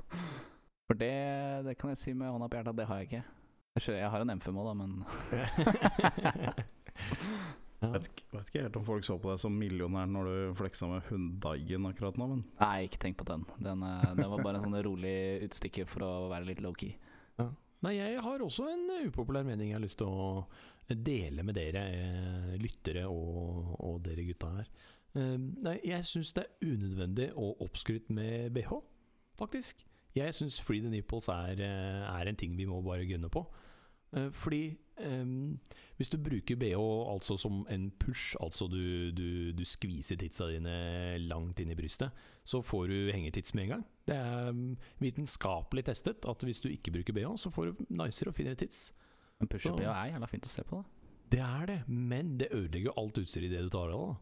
[0.90, 1.12] For det,
[1.68, 3.22] det kan jeg si med hånda på hjertet at det har jeg ikke.
[3.94, 4.90] Jeg, har en M5 òg, da, men
[6.44, 6.52] ja.
[7.80, 10.88] Vet, ikke- vet ikke helt om folk så på deg som millionær når du fleksa
[10.90, 13.46] med Hundaien akkurat nå, men Nei, ikke tenk på den.
[13.62, 15.14] Den, eh, den var bare en sånn rolig
[15.46, 16.92] utstikker for å være litt low-key.
[17.80, 20.42] Nei, jeg har også en upopulær mening jeg har lyst til å
[20.96, 24.70] dele med dere eh, lyttere og, og dere gutta her.
[25.14, 28.76] Eh, nei, jeg syns det er unødvendig og oppskrytt med bh,
[29.38, 29.84] faktisk.
[30.14, 33.46] Jeg syns free the nipples er, eh, er en ting vi må bare gunne på.
[34.10, 35.26] Fordi eh,
[35.96, 41.18] hvis du bruker bh altså som en push, altså du, du, du skviser titsa dine
[41.18, 42.10] langt inn i brystet,
[42.44, 43.84] så får du hengetits med en gang.
[44.06, 48.34] Det er mm, vitenskapelig testet at hvis du ikke bruker bh, så får du nicere
[48.34, 48.90] og finere tits.
[49.40, 50.96] Men pushup ja, er jævla fint å se på, da.
[51.30, 54.06] Det er det, men det ødelegger alt utstyret i det du tar av.
[54.10, 54.16] da.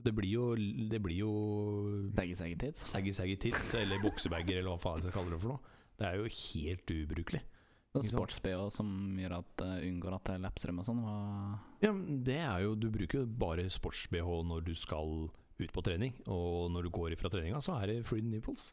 [0.00, 0.44] Det blir jo,
[0.88, 1.32] det blir jo
[2.16, 2.84] Saggy saggy tits.
[2.88, 5.74] saggy saggy tits eller buksebager eller hva faen jeg skal kalle det for noe.
[6.00, 7.42] Det er jo helt ubrukelig.
[7.90, 11.00] Sports-BH som gjør at det unngår at det er dem og sånn.
[11.82, 11.90] Ja,
[12.30, 15.26] det er jo Du bruker jo bare sports-BH når du skal
[15.60, 18.70] ut på trening, og når du går ifra treninga, så er det free nipples.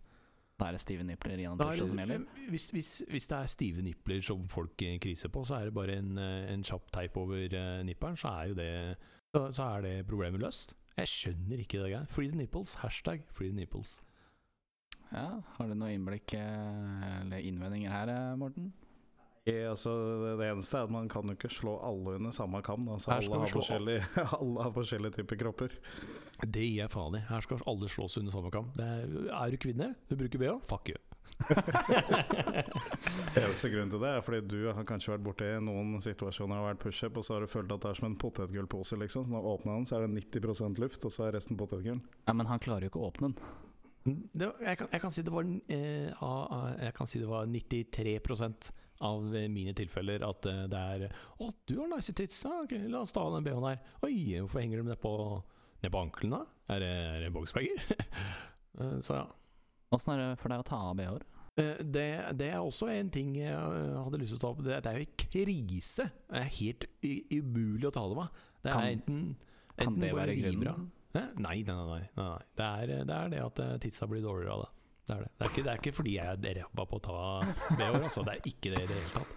[0.58, 2.24] Da er det stive nipler gjennom Da tirsdag som gjelder.
[2.50, 5.74] hvis, hvis, hvis det er stive nipler som folk eh, kriser på, så er det
[5.78, 8.72] bare en, eh, en kjapp teip over eh, nipperen, så er jo det
[9.36, 10.74] så, så er det problemet løst.
[10.98, 12.06] Jeg skjønner ikke det greia.
[12.10, 12.74] Free the nipples.
[12.82, 14.00] Hashtag free the nipples.
[15.12, 15.28] Ja,
[15.60, 18.72] Har du noe innblikk eh, eller innvendinger her, eh, Morten?
[19.48, 19.92] Eh, altså,
[20.38, 22.86] det- eneste er at man kan jo ikke slå alle under samme kam.
[22.86, 22.98] da.
[23.00, 24.04] Så Her skal alle har, forskjellige,
[24.42, 25.70] alle har forskjellige typer kropper.
[26.44, 27.24] Det gir jeg faen i.
[27.30, 28.72] Her skal alle slås under samme kam.
[28.76, 30.98] Det er, er du kvinne, du bruker BH, fuck you.
[33.38, 36.82] Eneste grunn til det er fordi du har kanskje vært borti noen situasjoner og vært
[36.82, 39.28] pushup, og så har du følt at det er som en potetgullpose, liksom.
[39.28, 42.02] Så når du åpner den, så er det 90% luft, og så er resten potetgull.
[42.28, 43.38] Ja, Men han klarer jo ikke å åpne den.
[44.08, 46.12] Det, jeg, kan, jeg, kan si det var, eh,
[46.80, 48.20] jeg kan si det var 93
[49.06, 51.06] av mine tilfeller at eh, det er
[51.44, 52.40] Å, du har nice tits!
[52.46, 53.80] Ja, ok, la oss ta av den BH-en her.
[54.08, 55.12] Oi, hvorfor henger de ned på,
[55.84, 56.44] ned på ankelen, da?
[56.76, 57.82] Er det, er det boksbager?
[58.78, 59.24] Eh, så ja.
[59.96, 61.24] Åssen er det for deg å ta av BH-er?
[61.58, 62.04] Eh, Det,
[62.38, 64.60] det er også en ting jeg hadde lyst til å ta opp.
[64.62, 66.06] Det, det er jo en krise.
[66.30, 66.86] Det er helt
[67.34, 68.28] umulig å ta det av.
[68.62, 69.24] Det er Kan- enten,
[69.82, 70.86] Kan det være grunnen?
[71.18, 71.64] Nei, nei, nei.
[71.66, 72.38] nei, nei, nei.
[72.60, 74.72] Det, er, det er det at tidsa blir dårligere av det.
[75.08, 75.30] Det er det.
[75.38, 77.18] Det er ikke, det er ikke fordi jeg er ræva på å ta
[77.78, 78.24] BH-er, altså.
[78.28, 79.36] Det er ikke det i det hele tatt.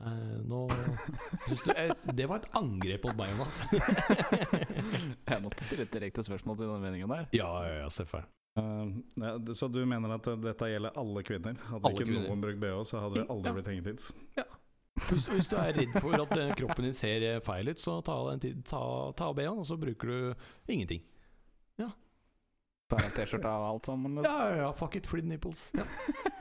[0.00, 3.58] Uh, nå du, jeg, Det var et angrep på meg, Jonas.
[5.28, 7.26] Jeg måtte stille et direkte spørsmål til den meningen der.
[7.36, 8.30] ja, ja, ja, selvfølgelig.
[8.58, 11.60] Uh, ja, så du mener at eh, dette gjelder alle kvinner?
[11.68, 12.24] Hadde Alle ikke kvinner.
[12.30, 13.54] noen brukt BH, så hadde vi aldri Ja.
[13.58, 14.08] blitt hengt hit?
[15.10, 18.00] Hvis, hvis du er redd for at eh, kroppen din ser eh, feil ut, så
[18.04, 18.80] ta, ta,
[19.16, 21.04] ta av BH-en, og så bruker du ingenting.
[22.90, 24.18] Tar en T-skjorta og alt sammen.
[24.18, 24.28] liksom.
[24.28, 25.70] Ja, ja, ja, fuck it, free nipples.
[25.78, 25.86] Ja.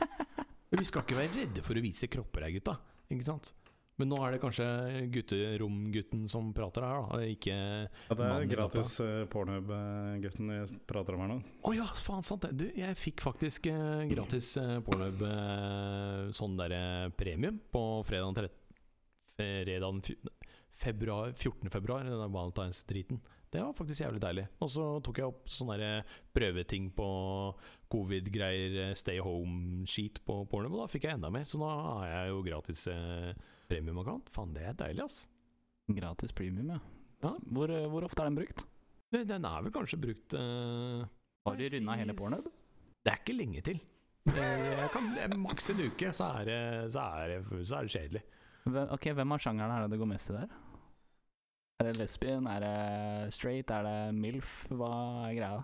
[0.80, 2.78] Vi skal ikke være redde for å vise kropper her, gutta.
[3.10, 3.54] Ikke sant?
[4.00, 4.66] Men nå er det kanskje
[5.12, 7.18] gutteromgutten som prater her, da.
[7.28, 11.40] Ikke Ja, det er gratis uh, Pornhub-gutten vi prater om her nå.
[11.68, 12.54] Å ja, faen sant det.
[12.62, 18.56] Du, jeg fikk faktisk eh, gratis eh, Pornhub eh, sånn derre premium på fredag 13.
[19.40, 20.14] Fredag
[20.80, 21.68] februar, 14.
[21.74, 23.20] februar, den der valentinsdriten.
[23.52, 24.44] Det var faktisk jævlig deilig.
[24.62, 26.04] Og så tok jeg opp sånne
[26.38, 27.08] prøveting på
[27.90, 31.48] covid-greier, eh, stay home-skit på Pornhub, og da fikk jeg enda mer.
[31.50, 33.34] Så nå har jeg jo gratis eh,
[33.72, 34.30] premiumaccount.
[34.34, 35.24] Faen, det er deilig, ass.
[35.90, 36.80] Gratis premium, ja.
[37.26, 37.34] Ja.
[37.50, 38.66] Hvor, eh, hvor ofte er den brukt?
[39.10, 41.02] Det, den er vel kanskje brukt eh,
[41.50, 42.46] Har du runda hele Pornhub?
[43.02, 43.80] Det er ikke lenge til.
[44.30, 46.60] Eh, Jeg kan, eh, maks en uke, så er det,
[46.94, 48.22] så er det, så er det kjedelig.
[48.70, 50.50] Hvem- Ok, Hvem av sjangerne er det det går mest i der?
[51.80, 52.44] Er det lesbien?
[52.52, 53.70] Er det straight?
[53.72, 54.50] Er det MILF?
[54.76, 54.90] Hva
[55.30, 55.60] er greia?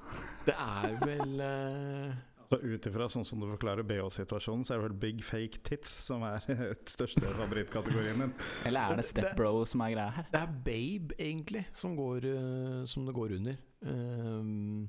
[0.48, 2.14] Det er vel uh...
[2.46, 5.92] Så ut ifra sånn som du forklarer BH-situasjonen, så er det vel big fake tits
[6.06, 8.32] som er et største favorittkategorien din.
[8.70, 10.30] Eller er det Det- stepbro som er greia her?
[10.32, 13.60] Det er Babe, egentlig, som, går, uh, som det går under.
[13.84, 14.86] Ehm,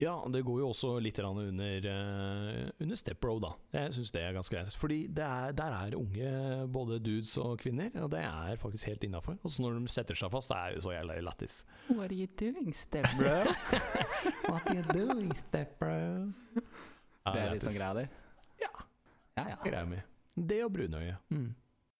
[0.00, 3.50] ja, det går jo også litt grann under, Step under Stepbro, da.
[3.76, 4.76] Jeg syns det er ganske greit.
[4.80, 6.30] Fordi det er, der er unge
[6.72, 9.36] både dudes og kvinner, og det er faktisk helt innafor.
[9.44, 11.60] Og så når de setter seg fast, det er jo så jævla lættis.
[11.90, 13.36] What are you doing, stepbro?
[14.48, 16.32] What are you doing, Stepbro?
[17.24, 18.04] Ja, det er litt sånn greia di?
[18.60, 18.70] Ja.
[19.36, 19.58] Ja, ja.
[19.64, 20.00] Greia mi.
[20.34, 21.16] Det og brunøye.
[21.32, 21.50] Mm.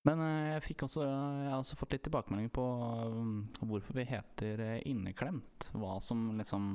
[0.09, 2.65] Men eh, jeg fikk også Jeg har også fått litt tilbakemelding på
[3.13, 5.71] um, hvorfor vi heter eh, Inneklemt.
[5.77, 6.73] Hva som liksom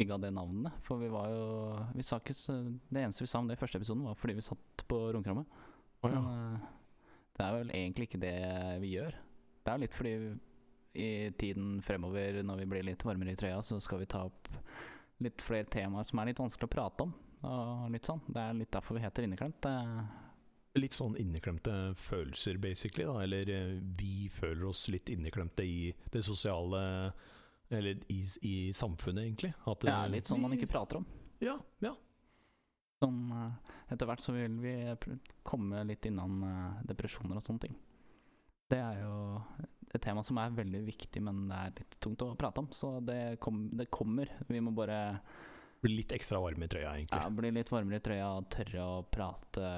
[0.00, 0.72] digga det navnet.
[0.86, 1.42] For vi var jo
[1.94, 2.36] vi sa ikke,
[2.88, 5.46] Det eneste vi sa om det i første episoden, var fordi vi satt på romkrammet.
[6.02, 6.20] Oh, ja.
[6.20, 6.70] Men eh,
[7.36, 8.38] det er vel egentlig ikke det
[8.82, 9.18] vi gjør.
[9.62, 10.14] Det er jo litt fordi
[10.92, 14.50] i tiden fremover, når vi blir litt varmere i trøya, så skal vi ta opp
[15.22, 17.14] litt flere temaer som er litt vanskelig å prate om.
[17.48, 18.20] Og litt sånn.
[18.26, 19.66] Det er litt derfor vi heter Inneklemt.
[20.78, 23.04] Litt sånn inneklemte følelser, basically.
[23.04, 23.18] Da.
[23.26, 27.12] Eller eh, vi føler oss litt inneklemte i det sosiale
[27.72, 29.52] Eller i, i samfunnet, egentlig.
[29.64, 31.06] At, Det er eh, litt sånn man ikke prater om.
[31.42, 31.94] Ja, ja.
[33.02, 34.74] Sånn, eh, etter hvert så vil vi
[35.48, 37.78] komme litt innom eh, depresjoner og sånne ting.
[38.72, 39.16] Det er jo
[39.92, 42.70] et tema som er veldig viktig, men det er litt tungt å prate om.
[42.76, 44.30] Så det, kom, det kommer.
[44.48, 45.00] Vi må bare
[45.82, 47.18] Bli litt ekstra varme i trøya, egentlig.
[47.18, 49.70] ja, bli litt varmere i trøya og tørre å prate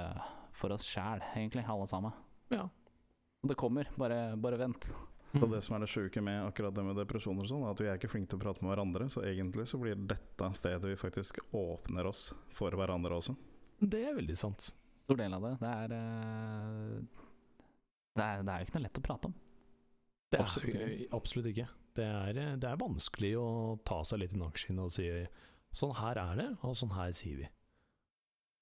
[0.54, 2.12] for oss sjæl, egentlig, alle sammen.
[2.52, 2.66] Ja.
[3.44, 3.88] Det kommer.
[3.96, 4.90] Bare, bare vent.
[5.42, 7.80] Og det som er det sjuke med akkurat det med depresjoner og sånn, er at
[7.82, 9.08] vi er ikke flinke til å prate med hverandre.
[9.10, 13.34] Så egentlig så blir dette stedet vi faktisk åpner oss for hverandre også.
[13.82, 14.68] Det er veldig sant.
[15.04, 15.54] Stor del av det.
[15.60, 17.00] Det er, eh,
[18.14, 19.34] det er Det er jo ikke noe lett å prate om.
[20.30, 21.08] Det er, Absolutt ikke.
[21.18, 21.68] absolutt, ikke.
[21.94, 23.48] Det er, det er vanskelig å
[23.84, 25.08] ta seg litt i nakkeskinnet og si
[25.74, 27.48] sånn her er det, og sånn her sier vi.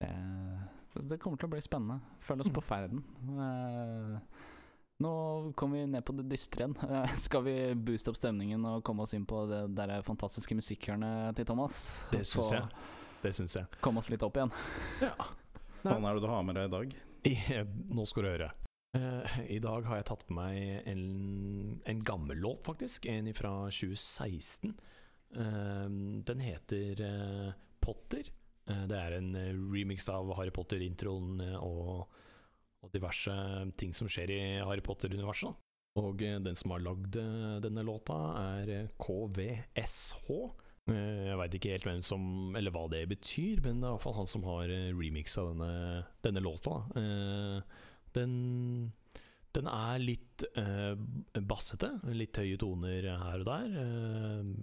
[0.01, 0.11] Det,
[1.09, 2.01] Det kommer til å bli spennende.
[2.21, 2.57] Følg oss Mm.
[2.59, 3.05] på ferden.
[3.41, 4.21] Eh,
[5.03, 6.77] nå kommer vi ned på det dystre igjen.
[6.93, 11.39] Eh, skal vi booste opp stemningen og komme oss inn på det der fantastiske musikkhjørnet
[11.39, 11.85] til Thomas?
[12.13, 12.89] Det syns jeg.
[13.23, 13.81] Det syns jeg.
[13.85, 14.53] Komme oss litt opp igjen.
[15.03, 15.15] Ja.
[15.83, 16.99] Hva er det du har med deg i dag?
[17.33, 17.37] I,
[17.95, 18.51] nå skal du høre.
[18.93, 21.05] Uh, I dag har jeg tatt på meg en,
[21.89, 23.09] en gammel låt, faktisk.
[23.09, 24.77] En fra 2016.
[25.33, 25.89] Uh,
[26.29, 28.29] den heter uh, Potter.
[28.71, 32.19] Eh, det er en eh, remix av Harry Potter-introen eh, og,
[32.83, 33.35] og diverse
[33.79, 35.55] ting som skjer i Harry Potter-universet.
[36.01, 38.17] Og eh, den som har lagd eh, denne låta,
[38.57, 40.31] er KVSH.
[40.91, 44.17] Eh, Jeg veit ikke helt hvem som Eller hva det betyr, men det er iallfall
[44.23, 45.71] han som har remixa denne,
[46.25, 46.81] denne låta.
[48.13, 48.33] Den,
[49.57, 50.43] den er litt
[51.49, 53.79] bassete, litt høye toner her og der.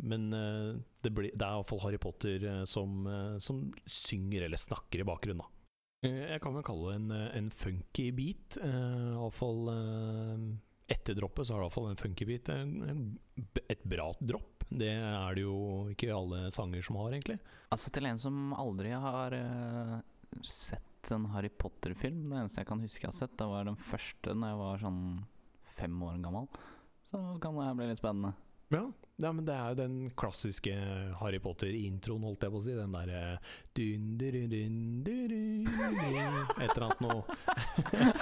[0.04, 3.08] men det, blir, det er iallfall Harry Potter som,
[3.42, 5.59] som synger eller snakker i bakgrunnen, da.
[6.06, 8.60] Eh, jeg kan vel kalle det en, eh, en funky beat.
[8.64, 10.46] Uh, iallfall uh,
[10.90, 12.52] etter droppet så har det iallfall en funky beat.
[13.68, 14.64] Et bra dropp.
[14.70, 17.40] Det er det jo ikke alle sanger som har, egentlig.
[17.74, 19.98] Altså Til en som aldri har uh,
[20.46, 23.78] sett en Harry Potter-film Det eneste jeg kan huske jeg har sett, det var den
[23.80, 25.04] første da jeg var sånn
[25.80, 26.48] fem år gammel.
[27.08, 28.36] Så kan det bli litt spennende.
[28.70, 30.72] Ja, ja, men det er jo den klassiske
[31.20, 32.76] Harry Potter-introen, holdt jeg på å si.
[32.78, 33.40] Den derre
[36.56, 37.16] Et eller annet nå.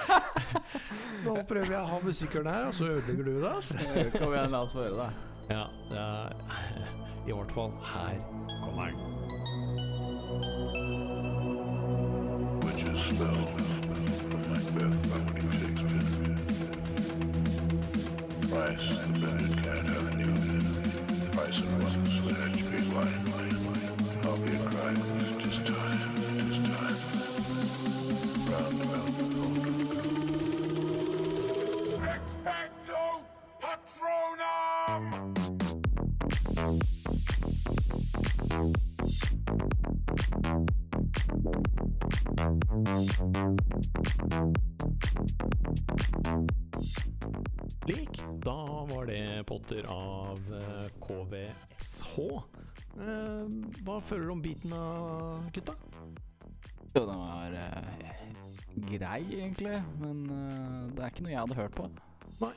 [1.27, 3.51] Nå prøver jeg å ha musikkeren her, og så ødelegger du det.
[3.51, 3.73] Altså.
[4.15, 5.11] Kom igjen, la oss få høre det.
[5.51, 6.27] Ja, det er,
[7.27, 8.15] i hvert fall her
[8.63, 8.97] kommer den.
[12.63, 16.39] Witches spell from Macbeth by William Shakespeare.
[18.49, 19.66] Price the Bennett
[49.71, 52.13] det av eh, KVSH.
[52.97, 55.75] Eh, hva føler du om beaten av gutta?
[56.95, 57.91] Jo, den var eh,
[58.89, 59.77] grei, egentlig.
[60.01, 61.89] Men eh, det er ikke noe jeg hadde hørt på.
[62.41, 62.51] Ja,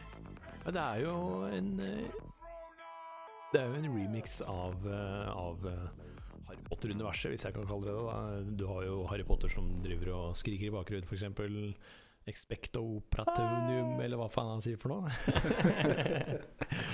[0.70, 1.14] Det er jo
[1.48, 2.20] en eh,
[3.52, 5.88] Det er jo en remix av, eh, av eh,
[6.50, 8.04] Harry Potter-universet, hvis jeg kan kalle det det.
[8.06, 8.54] da.
[8.60, 11.98] Du har jo Harry Potter som driver og skriker i bakgrunnen, f.eks.
[12.28, 15.08] Expecto Pratonium, eller hva faen han sier for noe.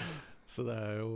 [0.47, 1.13] Så det er jo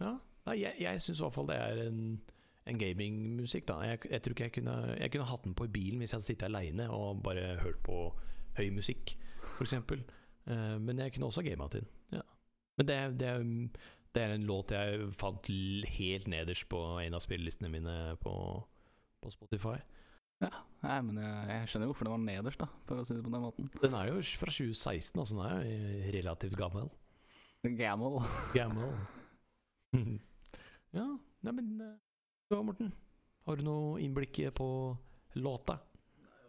[0.00, 0.16] Ja.
[0.46, 2.20] Nei, jeg jeg syns i hvert fall det er en,
[2.66, 3.78] en gamingmusikk, da.
[3.86, 6.18] Jeg, jeg tror ikke jeg kunne Jeg kunne hatt den på i bilen hvis jeg
[6.18, 8.02] hadde sittet aleine og bare hørt på
[8.58, 9.16] høy musikk,
[9.56, 9.74] f.eks.
[10.44, 11.88] Uh, men jeg kunne også gama til den.
[12.18, 12.26] Ja.
[12.76, 13.44] Men det, det, er,
[14.14, 15.48] det er en låt jeg fant
[15.96, 18.34] helt nederst på en av spillelistene mine på,
[19.22, 19.78] på Spotify.
[20.42, 20.50] Ja,
[20.82, 23.22] Nei, men jeg, jeg skjønner jo hvorfor den var nederst, da, for å si det
[23.22, 23.68] på den måten.
[23.84, 26.90] Den er jo fra 2016, altså den er jo relativt gammel.
[27.62, 28.22] Gamble.
[28.54, 28.92] Gammel.
[30.90, 31.94] ja, nei men eh,
[32.48, 32.92] Du da, Morten?
[33.46, 34.66] Har du noe innblikk på
[35.38, 35.78] låta?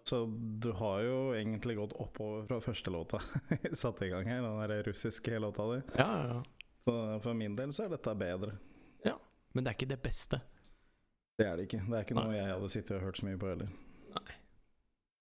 [0.04, 0.26] Så
[0.60, 3.22] du har jo egentlig gått oppover fra første låta
[3.72, 5.82] satt i gang her, den der russiske låta di.
[5.98, 6.42] Ja, ja, ja.
[6.84, 8.58] Så for min del så er dette bedre.
[9.06, 9.16] Ja,
[9.54, 10.42] Men det er ikke det beste.
[11.40, 11.80] Det er det ikke.
[11.88, 12.26] Det er ikke Nei.
[12.28, 13.72] noe jeg hadde sittet og hørt så mye på heller.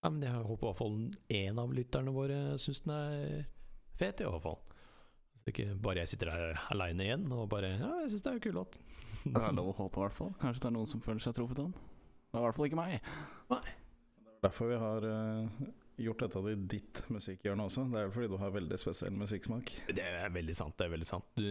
[0.02, 0.98] Ja, men jeg håper i hvert fall
[1.30, 3.44] én av lytterne våre syns den er
[4.00, 4.58] fet, i hvert fall.
[5.42, 8.38] Så ikke bare jeg sitter der aleine igjen og bare Ja, jeg syns det er
[8.38, 8.80] en kul låt.
[9.22, 10.34] Det er lov å håpe, i hvert fall.
[10.42, 11.74] Kanskje det er noen som føler seg truffet av den.
[12.32, 13.14] Det er i hvert fall ikke meg.
[13.50, 13.78] Det er
[14.42, 15.66] Derfor vi har uh,
[16.02, 17.84] gjort dette til ditt musikkhjørne også.
[17.92, 19.70] Det er vel fordi du har veldig spesiell musikksmak.
[19.94, 20.74] Det er veldig sant.
[20.78, 21.44] det er veldig sant du,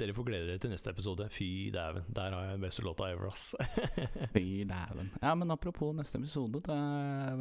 [0.00, 1.26] Dere får glede dere til neste episode.
[1.34, 3.50] Fy dæven, der har jeg den beste låta ever, ass.
[4.36, 5.12] Fy dæven.
[5.20, 6.62] Ja, men apropos neste episode.
[6.64, 6.78] Det,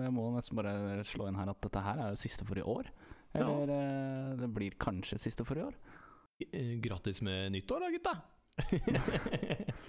[0.04, 2.66] jeg må nesten bare slå inn her at dette her er jo siste for i
[2.76, 2.92] år.
[3.34, 5.76] Eller eh, det blir kanskje siste for i år.
[6.52, 8.16] Eh, Grattis med nyttår, da, gutta!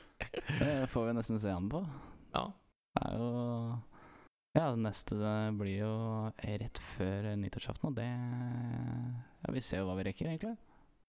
[0.60, 1.80] Det får vi nesten se an på.
[2.34, 2.50] ja.
[2.90, 3.28] Det er jo
[4.58, 5.14] Ja, neste
[5.54, 5.90] blir jo
[6.42, 10.56] rett før nyttårsaften, og det Ja, vi ser jo hva vi rekker, egentlig.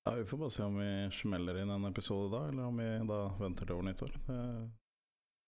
[0.06, 2.88] Ja, Vi får bare se om vi smeller inn en episode da, eller om vi
[3.10, 4.14] da venter til over nyttår.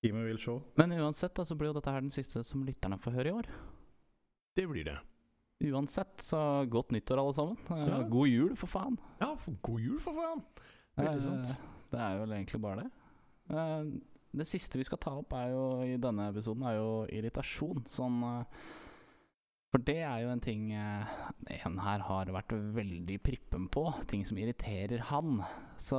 [0.03, 0.57] Teamet vil se.
[0.81, 3.37] Men uansett, da, så blir jo dette her den siste som lytterne får høre i
[3.37, 3.49] år.
[4.57, 4.97] Det blir det.
[5.61, 7.57] Uansett, så godt nyttår, alle sammen.
[7.71, 8.01] Eh, Ja.
[8.09, 8.97] God jul, for faen.
[9.21, 10.43] Ja, for god jul, for faen!
[10.97, 11.45] Veldig sant.
[11.47, 12.91] Eh, Det er jo egentlig bare det.
[13.49, 13.83] Eh,
[14.35, 17.83] Det siste vi skal ta opp er jo i denne episoden, er jo irritasjon.
[17.85, 18.45] Sånn
[19.71, 23.93] For det er jo en ting en her har vært veldig prippen på.
[24.07, 25.43] Ting som irriterer han.
[25.77, 25.97] Så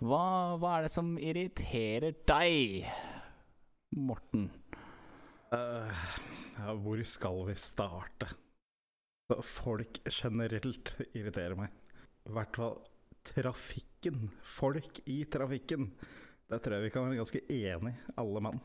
[0.00, 2.86] hva, hva er det som irriterer deg,
[3.94, 4.50] Morten?
[5.52, 6.04] Eh,
[6.58, 8.28] ja, hvor skal vi starte?
[9.28, 11.72] Så folk generelt irriterer meg.
[12.28, 12.78] I hvert fall
[13.26, 14.30] trafikken.
[14.42, 15.90] Folk i trafikken.
[16.48, 18.60] Der tror jeg vi kan være ganske enige, alle mann.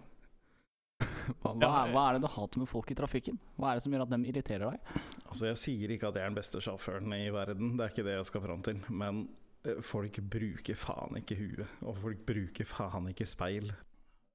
[1.27, 3.39] Hva, hva, er, hva er det du hater med folk i trafikken?
[3.59, 5.01] Hva er det som gjør at dem irriterer deg?
[5.27, 8.07] Altså, jeg sier ikke at jeg er den beste sjåføren i verden, det er ikke
[8.07, 8.79] det jeg skal fram til.
[8.87, 9.25] Men
[9.67, 13.73] eh, folk bruker faen ikke huet, og folk bruker faen ikke speil.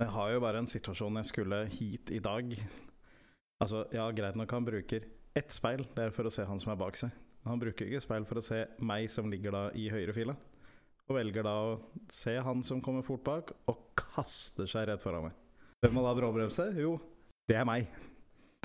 [0.03, 2.49] Jeg har jo bare en situasjon jeg skulle hit i dag.
[3.63, 5.05] Altså, ja, greit nok han bruker
[5.39, 7.13] ett speil, det er for å se han som er bak seg.
[7.45, 10.35] Men han bruker ikke speil for å se meg som ligger da i høyrefila.
[11.07, 11.71] Og velger da å
[12.11, 15.39] se han som kommer fort bak, og kaster seg rett foran meg.
[15.87, 16.67] Hvem må da bråbremse?
[16.83, 16.97] Jo,
[17.51, 17.87] det er meg.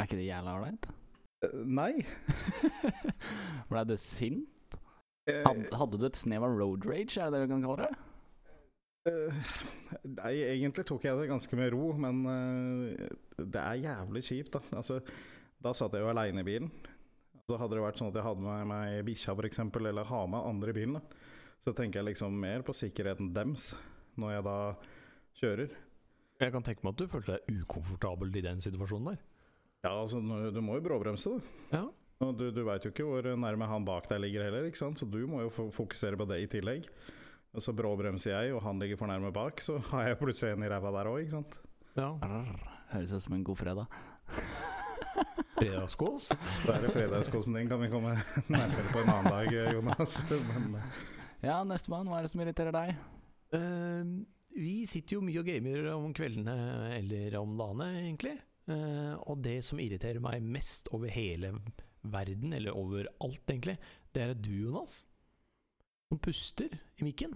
[0.01, 0.89] Er ikke det jævla ålreit?
[1.45, 1.93] Eh, Nei.
[3.69, 4.81] Blei du sint?
[5.29, 7.85] Eh, Had, hadde du et snev av road rage, er det det vi kan kalle
[7.85, 8.06] det?
[9.07, 9.47] Eh,
[10.17, 14.61] Nei, egentlig tok jeg det ganske med ro, men eh, det er jævlig kjipt, da.
[14.81, 14.99] Altså,
[15.63, 16.71] da satt jeg jo aleine i bilen.
[17.47, 20.49] Så hadde det vært sånn at jeg hadde med meg bikkja, f.eks., eller ha med
[20.51, 21.27] andre i bilen, da.
[21.63, 23.69] så tenker jeg liksom mer på sikkerheten dems
[24.19, 24.57] når jeg da
[25.39, 25.77] kjører.
[26.41, 29.23] Jeg kan tenke meg at du følte deg ukomfortabel i den situasjonen der.
[29.85, 31.79] Ja, altså, du må jo bråbremse, da.
[31.79, 31.85] Ja.
[32.25, 34.99] Og du, du veit jo ikke hvor nærme han bak deg ligger heller, ikke sant?
[34.99, 36.87] så du må jo fokusere på det i tillegg.
[37.57, 40.65] Og så bråbremser jeg, og han ligger for nærme bak, så har jeg plutselig en
[40.67, 41.55] i ræva der òg, ikke sant.
[41.97, 42.11] ja.
[42.21, 42.51] Arr,
[42.91, 43.95] høres ut som en god fredag.
[45.57, 46.27] Fredagskås.
[46.67, 48.11] Da er det fredagskåsen din, kan vi komme
[48.45, 50.19] nærmere på en annen dag, Jonas.
[50.51, 50.75] Men
[51.47, 52.93] Ja, nestemann, hva er det som irriterer deg?
[53.55, 54.21] Uh,
[54.53, 56.55] vi sitter jo mye og gamer om kveldene
[56.99, 58.35] eller om dagene, egentlig.
[58.69, 61.55] Uh, og det som irriterer meg mest over hele
[62.05, 63.79] verden, eller over alt, egentlig,
[64.13, 65.01] det er at du, Jonas,
[66.11, 67.33] som puster i mikken.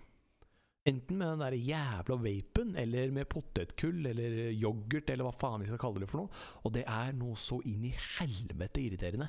[0.90, 5.68] Enten med den der jævla vapen, eller med potetgull, eller yoghurt, eller hva faen vi
[5.70, 6.40] skal kalle det for noe.
[6.66, 9.28] Og det er noe så inn i helvete irriterende.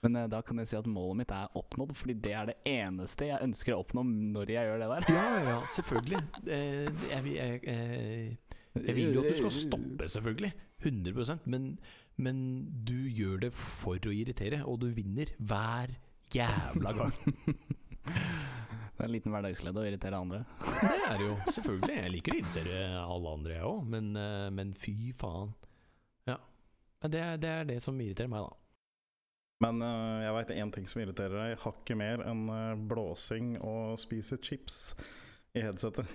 [0.00, 2.56] Men eh, da kan jeg si at målet mitt er oppnådd, fordi det er det
[2.70, 5.08] eneste jeg ønsker å oppnå når jeg gjør det der.
[5.12, 6.22] Ja, ja, selvfølgelig.
[6.46, 8.36] Eh, jeg, vil- jeg, eh,
[8.78, 10.52] Jeg vil jo at du skal stoppe, selvfølgelig.
[10.86, 11.72] 100% men,
[12.22, 12.36] men
[12.86, 15.92] du gjør det for å irritere, og du vinner hver
[16.32, 17.18] jævla gang.
[18.98, 20.40] Det er en liten hverdagsglede å irritere andre.
[20.82, 21.96] Det er det jo, selvfølgelig.
[22.00, 25.52] Jeg liker å irritere alle andre, jeg òg, men, eh, men fy faen.
[26.26, 26.34] Ja.
[27.04, 28.56] Men Det, er- det er det som irriterer meg, da.
[29.60, 33.96] Men uh, jeg veit én ting som irriterer deg hakket mer enn eh, blåsing og
[33.98, 34.94] spise chips
[35.54, 36.06] i headsetet.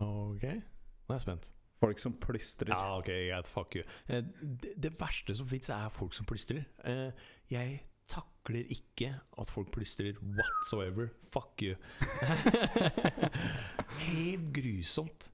[0.00, 1.50] Ok, nå er jeg spent.
[1.80, 2.72] Folk som plystrer.
[2.72, 3.48] Ja, ok, greit.
[3.52, 3.84] Fuck you.
[4.08, 6.64] Det, det verste som fins, er folk som plystrer.
[6.88, 7.12] Eh,
[7.52, 7.80] Jeg
[8.46, 11.08] takler ikke at folk plystrer whatsoever.
[11.32, 11.74] Fuck you.
[14.06, 15.30] Helt grusomt.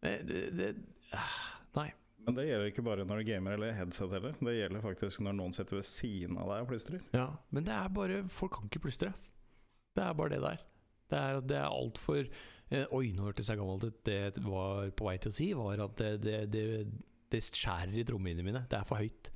[0.00, 0.76] Det, Det, det,
[1.12, 1.92] ah, nei.
[2.24, 4.34] Men det gjelder ikke bare når du gamer eller headset heller.
[4.38, 7.02] Det gjelder faktisk når noen sitter ved siden av deg og plystrer.
[7.12, 9.12] Ja, men det er bare Folk kan ikke plystre.
[9.96, 10.66] Det er bare det der.
[11.10, 14.04] Det er, det er altfor eh, Oi, nå hørtes jeg gammelt ut.
[14.06, 16.64] Det jeg var på vei til å si, var at det, det, det,
[17.34, 18.66] det skjærer i trommehinnene mine.
[18.70, 19.32] Det er for høyt.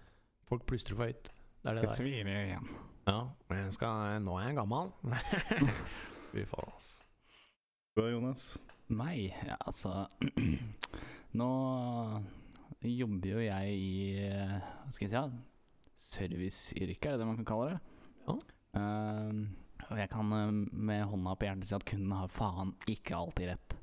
[0.46, 1.32] Folk plystrer for høyt.
[1.66, 2.70] Det er det Det svir igjen.
[3.06, 4.88] Ja, men jeg skal, nå er jeg gammel.
[6.32, 7.04] Fy faen, altså.
[7.94, 8.46] Du da, Jonas?
[8.90, 9.36] Meg?
[9.46, 10.06] Ja, altså
[11.40, 11.46] Nå
[12.86, 15.16] jobber jo jeg i Hva skal jeg si?
[15.16, 15.24] Ja,
[15.96, 17.78] serviceyrke, er det det man kan kalle det?
[18.26, 18.36] Ja.
[18.76, 19.46] Uh,
[19.86, 20.56] og jeg kan eh,
[20.90, 23.76] med hånda på hjertet si at kundene har faen ikke alltid rett.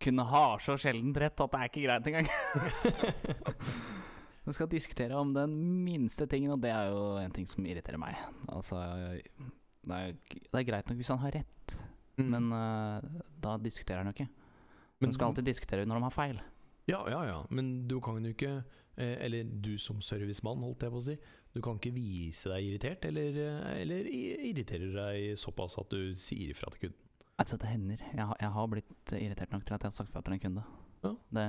[0.00, 2.32] Kundene har så sjeldent rett at det er ikke greit engang.
[4.44, 5.52] Vi skal diskutere om den
[5.84, 8.16] minste tingen, og det er jo en ting som irriterer meg.
[8.50, 8.80] Altså,
[9.86, 11.76] det er, det er greit nok hvis han har rett,
[12.18, 12.98] men uh,
[13.42, 14.28] da diskuterer han jo ikke.
[15.02, 16.40] Men De skal alltid diskutere når de har feil.
[16.90, 17.38] Ja, ja, ja.
[17.54, 18.50] Men du kan jo ikke
[18.98, 21.14] eh, Eller du som servicemann, holdt jeg på å si.
[21.54, 26.14] Du kan ikke vise deg irritert, eller, eh, eller i- irriterer deg såpass at du
[26.18, 26.98] sier ifra til kunden.
[27.38, 28.02] Altså, det hender.
[28.12, 30.64] Jeg, jeg har blitt irritert nok til at jeg har sagt fra til en kunde.
[31.06, 31.14] Ja.
[31.38, 31.46] Det,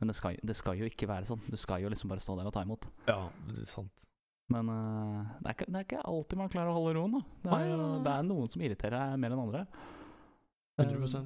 [0.00, 1.40] men det skal, det skal jo ikke være sånn.
[1.48, 2.88] Du skal jo liksom bare stå der og ta imot.
[3.08, 4.06] Ja, det er sant.
[4.52, 7.22] Men uh, det, er ikke, det er ikke alltid man klarer å holde roen, da.
[7.42, 9.64] Det er, jo, det er noen som irriterer deg mer enn andre.
[10.76, 11.24] Det, 100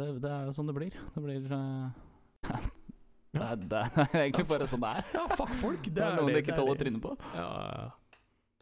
[0.00, 0.98] det, det er jo sånn det blir.
[1.14, 2.04] Det blir eh,
[3.36, 5.10] det, er, det er egentlig bare sånn det er.
[5.16, 5.88] Ja, fuck folk!
[5.88, 7.16] Det er noen du ikke er tåler å trynet på.
[7.36, 8.18] Ja, ja.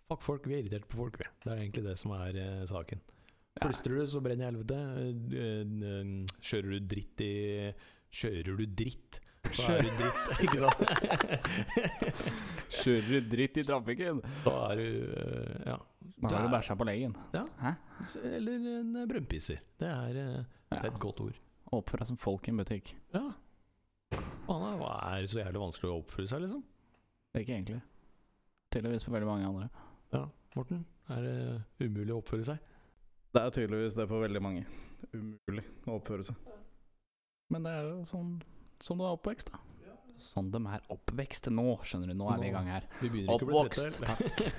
[0.09, 1.29] Fuck folk, vi er irritert på folk, vi.
[1.45, 3.03] Det er egentlig det som er eh, saken.
[3.59, 4.79] Plystrer du, så brenner helvete.
[5.03, 7.33] Eh, eh, Kjører du dritt i
[8.15, 9.19] Kjører du dritt
[9.57, 10.19] så er du dritt.
[10.45, 10.81] Ikke sant?
[12.79, 14.23] Kjører du dritt i trafikken?
[14.45, 15.79] Da er du uh, Ja.
[16.19, 17.13] Da har du bæsja på leggen.
[18.27, 19.61] Eller en eh, brønnpisser.
[19.79, 20.41] Det er, ja.
[20.73, 21.37] det er et godt ord.
[21.79, 22.91] Oppfør deg som folk i en butikk.
[23.15, 23.23] Ja.
[24.49, 26.65] Hva er det så jævlig vanskelig å oppføre seg, liksom?
[27.29, 27.81] Det er Ikke egentlig.
[28.73, 29.69] Tydeligvis for veldig mange andre.
[30.13, 30.25] Ja,
[30.57, 30.85] Morten?
[31.13, 32.59] Er det umulig å oppføre seg?
[33.33, 34.65] Det er tydeligvis det for veldig mange.
[35.13, 36.51] Umulig å oppføre seg.
[37.53, 38.33] Men det er jo sånn
[38.83, 39.65] som du er oppvekst, da.
[40.19, 42.19] Sånn de er oppvekst nå, skjønner du.
[42.19, 42.87] Nå er vi i gang her.
[42.99, 44.51] Vi begynner ikke Oppvokst, trette.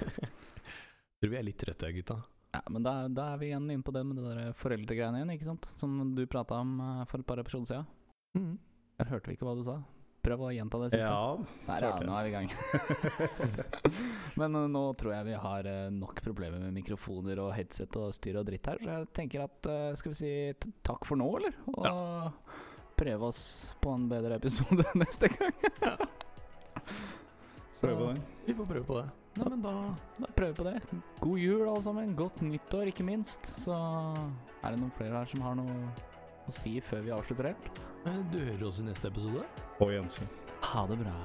[1.19, 2.21] Tror vi er litt trette, gutta.
[2.55, 5.35] Ja, men da, da er vi igjen inne på det med det der foreldregreiene igjen,
[5.35, 5.67] ikke sant?
[5.77, 7.89] Som du prata om eh, for et par episoder siden.
[8.39, 8.53] Mm.
[8.99, 9.77] Der hørte vi ikke hva du sa.
[10.25, 11.05] Prøv å gjenta det siste.
[11.05, 11.35] Ja,
[11.67, 12.49] Der, ja, nå er vi i gang.
[14.39, 18.15] Men eh, nå tror jeg vi har eh, nok problemer med mikrofoner og headset og
[18.17, 20.33] styr og dritt her, så jeg tenker at Skal vi si
[20.87, 21.61] takk for nå, eller?
[21.75, 22.48] Og
[22.99, 23.41] prøve oss
[23.81, 25.55] på en bedre episode neste gang.
[27.79, 28.21] Så Prøve det.
[28.45, 29.07] Vi får prøve på det.
[29.39, 29.73] Nei, men da
[30.19, 31.01] da prøver vi på det.
[31.23, 32.15] God jul, alle sammen.
[32.19, 33.47] Godt nyttår, ikke minst.
[33.61, 35.77] Så er det noen flere her som har noe
[36.49, 37.69] å si før vi avslutter helt?
[38.09, 39.45] eh, Du hører oss i neste episode.
[39.79, 40.27] Og Jensen.
[40.73, 41.15] Ha det bra.